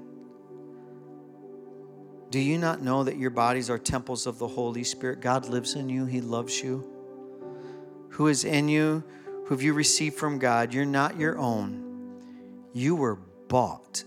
Do 2.30 2.40
you 2.40 2.60
not 2.60 2.82
know 2.82 3.04
that 3.06 3.18
your 3.18 3.32
bodies 3.32 3.72
are 3.72 3.80
temples 3.80 4.28
of 4.28 4.38
the 4.38 4.48
Holy 4.48 4.84
Spirit? 4.84 5.20
God 5.20 5.50
lives 5.50 5.74
in 5.74 5.90
you, 5.90 6.06
He 6.06 6.22
loves 6.22 6.62
you. 6.62 6.88
Who 8.10 8.28
is 8.28 8.44
in 8.44 8.68
you, 8.68 9.04
who 9.50 9.60
you 9.60 9.74
received 9.74 10.16
from 10.16 10.38
God? 10.38 10.76
You're 10.76 10.86
not 10.86 11.18
your 11.18 11.36
own. 11.40 11.84
You 12.72 12.96
were 12.96 13.16
bought. 13.16 14.04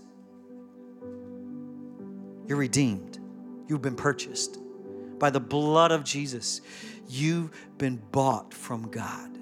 You're 2.47 2.57
redeemed. 2.57 3.19
You've 3.67 3.81
been 3.81 3.97
purchased 3.97 4.57
by 5.19 5.29
the 5.31 5.41
blood 5.41 5.91
of 5.91 6.05
Jesus. 6.05 6.61
You've 7.09 7.51
been 7.77 8.01
bought 8.13 8.53
from 8.53 8.89
God. 8.89 9.37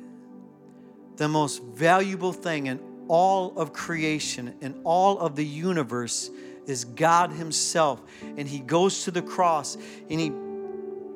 The 1.18 1.28
most 1.28 1.62
valuable 1.62 2.34
thing 2.34 2.66
in 2.66 2.80
all 3.08 3.56
of 3.56 3.72
creation, 3.72 4.56
in 4.60 4.82
all 4.84 5.20
of 5.20 5.36
the 5.36 5.46
universe, 5.46 6.32
is 6.66 6.84
God 6.84 7.32
Himself. 7.32 8.02
And 8.38 8.48
He 8.48 8.58
goes 8.58 9.04
to 9.04 9.12
the 9.12 9.22
cross 9.22 9.78
and 10.10 10.20
He 10.20 10.32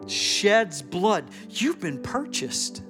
sheds 0.06 0.84
blood. 0.84 1.26
You've 1.50 1.80
been 1.80 2.04
purchased 2.04 2.84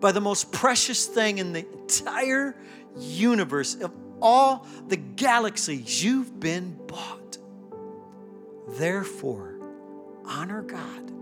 by 0.00 0.12
the 0.12 0.20
most 0.20 0.52
precious 0.52 1.06
thing 1.06 1.38
in 1.38 1.52
the 1.52 1.66
entire 1.72 2.56
universe 2.98 3.74
of 3.74 3.92
all 4.20 4.66
the 4.88 4.96
galaxies. 4.96 6.02
You've 6.02 6.38
been 6.38 6.78
bought. 6.86 7.38
Therefore, 8.68 9.58
honor 10.24 10.62
God. 10.62 11.12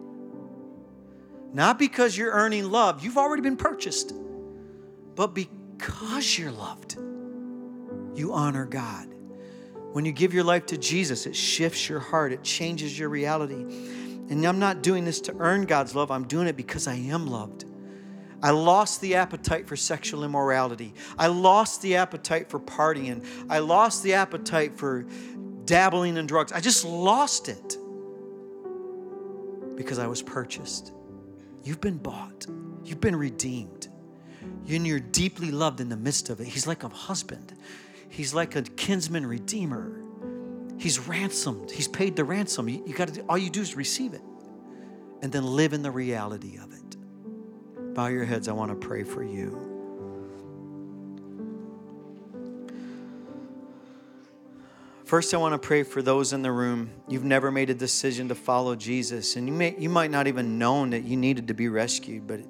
Not 1.53 1.79
because 1.79 2.17
you're 2.17 2.33
earning 2.33 2.71
love, 2.71 3.05
you've 3.05 3.19
already 3.19 3.43
been 3.43 3.57
purchased, 3.57 4.13
but 5.15 5.35
because 5.35 6.37
you're 6.37 6.51
loved, 6.51 6.97
you 8.17 8.33
honor 8.33 8.67
God. 8.67 9.09
When 9.93 10.05
you 10.05 10.11
give 10.11 10.35
your 10.35 10.43
life 10.43 10.67
to 10.67 10.77
Jesus, 10.77 11.27
it 11.27 11.37
shifts 11.37 11.89
your 11.89 12.01
heart, 12.01 12.33
it 12.33 12.43
changes 12.43 12.99
your 12.99 13.09
reality. 13.09 13.55
And 13.55 14.45
I'm 14.45 14.59
not 14.59 14.83
doing 14.83 15.05
this 15.05 15.21
to 15.23 15.37
earn 15.39 15.67
God's 15.67 15.95
love, 15.95 16.11
I'm 16.11 16.27
doing 16.27 16.49
it 16.49 16.57
because 16.57 16.89
I 16.89 16.95
am 16.95 17.29
loved. 17.29 17.67
I 18.45 18.51
lost 18.51 19.01
the 19.01 19.15
appetite 19.15 19.67
for 19.67 19.75
sexual 19.75 20.23
immorality. 20.23 20.93
I 21.19 21.29
lost 21.29 21.81
the 21.81 21.97
appetite 21.97 22.51
for 22.51 22.61
partying. 22.61 23.25
I 23.49 23.61
lost 23.61 24.03
the 24.03 24.13
appetite 24.13 24.77
for 24.77 25.07
dabbling 25.65 26.19
in 26.19 26.27
drugs. 26.27 26.53
I 26.53 26.61
just 26.61 26.85
lost 26.85 27.49
it 27.49 27.79
because 29.77 29.99
I 29.99 30.07
was 30.07 30.21
purchased. 30.21 30.93
You've 31.63 31.81
been 31.81 31.97
bought, 31.97 32.47
you've 32.85 33.01
been 33.01 33.17
redeemed. 33.17 33.89
And 34.69 34.87
you're 34.87 35.01
deeply 35.01 35.51
loved 35.51 35.81
in 35.81 35.89
the 35.89 35.97
midst 35.97 36.29
of 36.29 36.39
it. 36.39 36.47
He's 36.47 36.67
like 36.67 36.85
a 36.85 36.89
husband, 36.89 37.55
he's 38.11 38.35
like 38.35 38.57
a 38.57 38.63
kinsman 38.63 39.25
redeemer. 39.25 40.03
He's 40.77 40.99
ransomed, 40.99 41.71
he's 41.71 41.89
paid 41.89 42.15
the 42.15 42.25
ransom. 42.25 42.69
You, 42.69 42.85
you 42.87 42.93
got 42.93 43.09
to 43.09 43.23
all 43.23 43.39
you 43.39 43.49
do 43.49 43.63
is 43.63 43.75
receive 43.75 44.13
it 44.13 44.21
and 45.23 45.33
then 45.33 45.47
live 45.47 45.73
in 45.73 45.81
the 45.81 45.91
reality 45.91 46.59
of 46.59 46.75
it. 46.75 46.84
Bow 47.95 48.09
your 48.09 48.25
heads, 48.25 48.49
I 48.49 48.53
want 48.53 48.71
to 48.71 48.87
pray 48.87 49.05
for 49.05 49.23
you. 49.23 49.71
First, 55.05 55.33
I 55.33 55.37
want 55.37 55.53
to 55.53 55.65
pray 55.65 55.85
for 55.85 56.03
those 56.03 56.33
in 56.33 56.43
the 56.43 56.51
room. 56.51 56.91
You've 57.09 57.25
never 57.25 57.53
made 57.53 57.71
a 57.71 57.75
decision 57.75 58.29
to 58.29 58.35
follow 58.35 58.75
Jesus, 58.75 59.37
and 59.37 59.47
you, 59.47 59.55
may, 59.55 59.77
you 59.79 59.89
might 59.89 60.11
not 60.11 60.27
even 60.27 60.59
known 60.59 60.91
that 60.91 61.05
you 61.05 61.17
needed 61.17 61.49
to 61.49 61.55
be 61.55 61.69
rescued, 61.69 62.27
but 62.27 62.41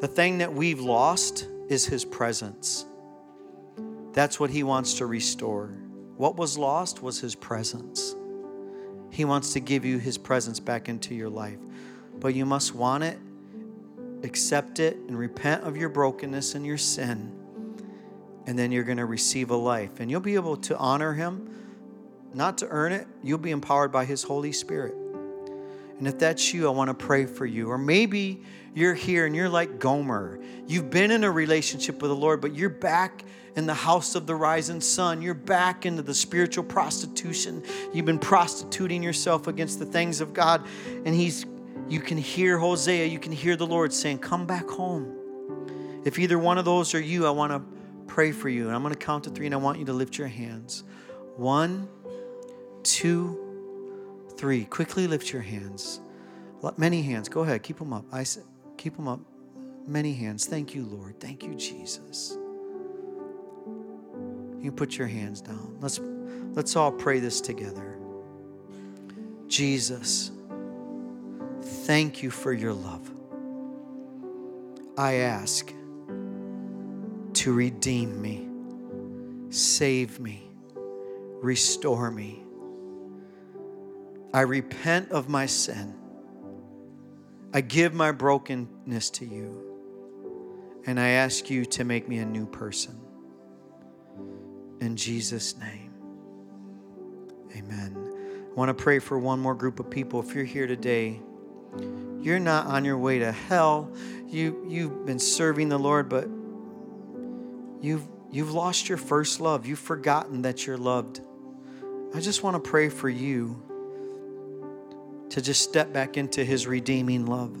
the 0.00 0.08
thing 0.08 0.38
that 0.38 0.54
we've 0.54 0.80
lost 0.80 1.46
is 1.68 1.84
His 1.84 2.04
presence. 2.04 2.86
That's 4.12 4.40
what 4.40 4.48
He 4.48 4.62
wants 4.62 4.94
to 4.94 5.06
restore. 5.06 5.66
What 6.16 6.36
was 6.36 6.56
lost 6.56 7.02
was 7.02 7.20
His 7.20 7.34
presence. 7.34 8.14
He 9.10 9.26
wants 9.26 9.52
to 9.52 9.60
give 9.60 9.84
you 9.84 9.98
His 9.98 10.16
presence 10.16 10.60
back 10.60 10.88
into 10.88 11.14
your 11.14 11.28
life, 11.28 11.58
but 12.20 12.34
you 12.34 12.46
must 12.46 12.74
want 12.74 13.04
it, 13.04 13.18
accept 14.22 14.80
it, 14.80 14.96
and 14.96 15.18
repent 15.18 15.64
of 15.64 15.76
your 15.76 15.88
brokenness 15.88 16.54
and 16.54 16.64
your 16.66 16.78
sin 16.78 17.38
and 18.48 18.58
then 18.58 18.72
you're 18.72 18.82
going 18.82 18.96
to 18.96 19.04
receive 19.04 19.50
a 19.50 19.56
life. 19.56 20.00
And 20.00 20.10
you'll 20.10 20.22
be 20.22 20.34
able 20.34 20.56
to 20.56 20.76
honor 20.78 21.12
Him, 21.12 21.50
not 22.32 22.56
to 22.58 22.68
earn 22.68 22.92
it, 22.92 23.06
you'll 23.22 23.36
be 23.36 23.50
empowered 23.50 23.92
by 23.92 24.06
His 24.06 24.22
Holy 24.22 24.52
Spirit. 24.52 24.94
And 25.98 26.08
if 26.08 26.18
that's 26.18 26.54
you, 26.54 26.66
I 26.66 26.70
want 26.70 26.88
to 26.88 26.94
pray 26.94 27.26
for 27.26 27.44
you. 27.44 27.70
Or 27.70 27.76
maybe 27.76 28.42
you're 28.74 28.94
here 28.94 29.26
and 29.26 29.36
you're 29.36 29.50
like 29.50 29.78
Gomer. 29.78 30.40
You've 30.66 30.88
been 30.88 31.10
in 31.10 31.24
a 31.24 31.30
relationship 31.30 32.00
with 32.00 32.10
the 32.10 32.16
Lord, 32.16 32.40
but 32.40 32.54
you're 32.54 32.70
back 32.70 33.22
in 33.54 33.66
the 33.66 33.74
house 33.74 34.14
of 34.14 34.26
the 34.26 34.34
rising 34.34 34.80
sun. 34.80 35.20
You're 35.20 35.34
back 35.34 35.84
into 35.84 36.00
the 36.00 36.14
spiritual 36.14 36.64
prostitution. 36.64 37.62
You've 37.92 38.06
been 38.06 38.18
prostituting 38.18 39.02
yourself 39.02 39.46
against 39.46 39.78
the 39.78 39.86
things 39.86 40.22
of 40.22 40.32
God. 40.32 40.64
And 41.04 41.14
He's 41.14 41.44
you 41.88 42.00
can 42.00 42.18
hear 42.18 42.58
Hosea, 42.58 43.06
you 43.06 43.18
can 43.18 43.32
hear 43.32 43.56
the 43.56 43.66
Lord 43.66 43.92
saying, 43.92 44.18
Come 44.18 44.46
back 44.46 44.68
home. 44.68 45.14
If 46.04 46.18
either 46.18 46.38
one 46.38 46.58
of 46.58 46.64
those 46.64 46.94
are 46.94 47.00
you, 47.00 47.26
I 47.26 47.30
want 47.30 47.52
to 47.52 47.62
pray 48.06 48.32
for 48.32 48.48
you. 48.48 48.66
And 48.66 48.74
I'm 48.74 48.82
going 48.82 48.94
to 48.94 48.98
count 48.98 49.24
to 49.24 49.30
three, 49.30 49.46
and 49.46 49.54
I 49.54 49.58
want 49.58 49.78
you 49.78 49.84
to 49.86 49.92
lift 49.92 50.18
your 50.18 50.28
hands. 50.28 50.84
One, 51.36 51.88
two, 52.82 53.38
three. 54.36 54.64
Quickly 54.64 55.06
lift 55.06 55.32
your 55.32 55.42
hands. 55.42 56.00
Many 56.76 57.02
hands. 57.02 57.28
Go 57.28 57.40
ahead. 57.42 57.62
Keep 57.62 57.78
them 57.78 57.92
up. 57.92 58.04
I 58.12 58.22
said, 58.22 58.44
keep 58.76 58.96
them 58.96 59.08
up. 59.08 59.20
Many 59.86 60.14
hands. 60.14 60.46
Thank 60.46 60.74
you, 60.74 60.84
Lord. 60.84 61.18
Thank 61.20 61.42
you, 61.42 61.54
Jesus. 61.54 62.36
You 64.60 64.72
put 64.72 64.98
your 64.98 65.06
hands 65.06 65.40
down. 65.40 65.78
Let's 65.80 66.00
let's 66.52 66.76
all 66.76 66.90
pray 66.90 67.20
this 67.20 67.40
together. 67.40 67.96
Jesus, 69.46 70.30
thank 71.68 72.22
you 72.22 72.30
for 72.30 72.52
your 72.52 72.72
love. 72.72 73.10
I 74.96 75.14
ask 75.14 75.72
to 77.34 77.52
redeem 77.52 78.20
me, 78.20 78.48
save 79.50 80.18
me, 80.18 80.50
restore 81.40 82.10
me. 82.10 82.42
I 84.34 84.40
repent 84.40 85.10
of 85.12 85.28
my 85.28 85.46
sin. 85.46 85.94
I 87.52 87.60
give 87.60 87.94
my 87.94 88.12
brokenness 88.12 89.10
to 89.10 89.24
you. 89.24 89.64
And 90.86 90.98
I 90.98 91.08
ask 91.10 91.48
you 91.50 91.64
to 91.66 91.84
make 91.84 92.08
me 92.08 92.18
a 92.18 92.26
new 92.26 92.46
person. 92.46 92.98
In 94.80 94.96
Jesus' 94.96 95.56
name, 95.58 95.92
amen. 97.54 97.96
I 98.50 98.54
want 98.54 98.68
to 98.68 98.74
pray 98.74 98.98
for 98.98 99.18
one 99.18 99.38
more 99.38 99.54
group 99.54 99.80
of 99.80 99.90
people. 99.90 100.20
If 100.20 100.34
you're 100.34 100.44
here 100.44 100.66
today, 100.66 101.20
you're 102.20 102.38
not 102.38 102.66
on 102.66 102.84
your 102.84 102.98
way 102.98 103.20
to 103.20 103.32
hell. 103.32 103.92
You, 104.26 104.64
you've 104.68 105.06
been 105.06 105.18
serving 105.18 105.68
the 105.68 105.78
Lord, 105.78 106.08
but 106.08 106.28
you've, 107.80 108.06
you've 108.30 108.52
lost 108.52 108.88
your 108.88 108.98
first 108.98 109.40
love. 109.40 109.66
You've 109.66 109.78
forgotten 109.78 110.42
that 110.42 110.66
you're 110.66 110.76
loved. 110.76 111.20
I 112.14 112.20
just 112.20 112.42
want 112.42 112.62
to 112.62 112.70
pray 112.70 112.88
for 112.88 113.08
you 113.08 113.62
to 115.30 115.42
just 115.42 115.62
step 115.62 115.92
back 115.92 116.16
into 116.16 116.44
his 116.44 116.66
redeeming 116.66 117.26
love. 117.26 117.54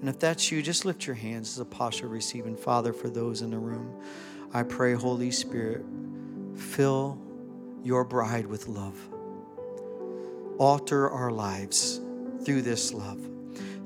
And 0.00 0.08
if 0.08 0.18
that's 0.18 0.50
you, 0.50 0.62
just 0.62 0.84
lift 0.84 1.06
your 1.06 1.16
hands 1.16 1.52
as 1.52 1.58
a 1.60 1.64
posture 1.64 2.08
receiving. 2.08 2.56
Father, 2.56 2.92
for 2.92 3.08
those 3.08 3.42
in 3.42 3.50
the 3.50 3.58
room, 3.58 4.02
I 4.52 4.62
pray, 4.62 4.94
Holy 4.94 5.30
Spirit, 5.30 5.84
fill 6.56 7.18
your 7.82 8.04
bride 8.04 8.46
with 8.46 8.68
love. 8.68 8.98
Alter 10.58 11.10
our 11.10 11.30
lives 11.30 12.00
through 12.44 12.62
this 12.62 12.92
love. 12.92 13.33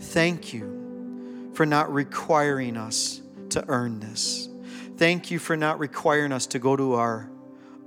Thank 0.00 0.52
you 0.52 1.50
for 1.54 1.66
not 1.66 1.92
requiring 1.92 2.76
us 2.76 3.20
to 3.50 3.64
earn 3.68 4.00
this. 4.00 4.48
Thank 4.96 5.30
you 5.30 5.38
for 5.38 5.56
not 5.56 5.78
requiring 5.78 6.32
us 6.32 6.46
to 6.48 6.58
go 6.58 6.76
to 6.76 6.94
our 6.94 7.30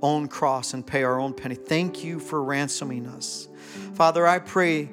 own 0.02 0.28
cross 0.28 0.74
and 0.74 0.86
pay 0.86 1.04
our 1.04 1.20
own 1.20 1.32
penny. 1.32 1.54
Thank 1.54 2.02
you 2.02 2.18
for 2.18 2.42
ransoming 2.42 3.06
us. 3.06 3.48
Father, 3.94 4.26
I 4.26 4.38
pray 4.38 4.90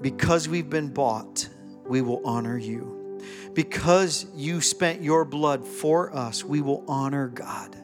because 0.00 0.48
we've 0.48 0.70
been 0.70 0.88
bought, 0.88 1.48
we 1.86 2.02
will 2.02 2.20
honor 2.24 2.56
you. 2.56 3.20
Because 3.54 4.26
you 4.34 4.60
spent 4.60 5.02
your 5.02 5.24
blood 5.24 5.66
for 5.66 6.14
us, 6.14 6.44
we 6.44 6.60
will 6.60 6.84
honor 6.86 7.28
God. 7.28 7.74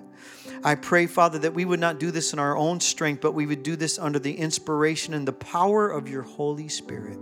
I 0.62 0.76
pray, 0.76 1.06
Father, 1.06 1.38
that 1.40 1.54
we 1.54 1.64
would 1.64 1.80
not 1.80 1.98
do 1.98 2.10
this 2.10 2.32
in 2.32 2.38
our 2.38 2.56
own 2.56 2.78
strength, 2.78 3.20
but 3.20 3.32
we 3.32 3.46
would 3.46 3.62
do 3.62 3.74
this 3.74 3.98
under 3.98 4.18
the 4.18 4.34
inspiration 4.34 5.14
and 5.14 5.26
the 5.26 5.32
power 5.32 5.88
of 5.88 6.08
your 6.08 6.22
Holy 6.22 6.68
Spirit. 6.68 7.18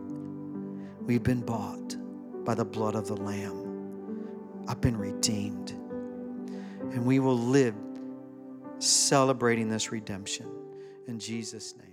We've 1.03 1.22
been 1.22 1.40
bought 1.40 1.96
by 2.44 2.55
the 2.55 2.64
blood 2.64 2.94
of 2.94 3.07
the 3.07 3.16
Lamb. 3.16 4.64
I've 4.68 4.80
been 4.80 4.96
redeemed. 4.96 5.70
And 6.92 7.05
we 7.05 7.18
will 7.18 7.38
live 7.38 7.74
celebrating 8.78 9.68
this 9.68 9.92
redemption. 9.92 10.46
In 11.07 11.18
Jesus' 11.18 11.74
name. 11.76 11.89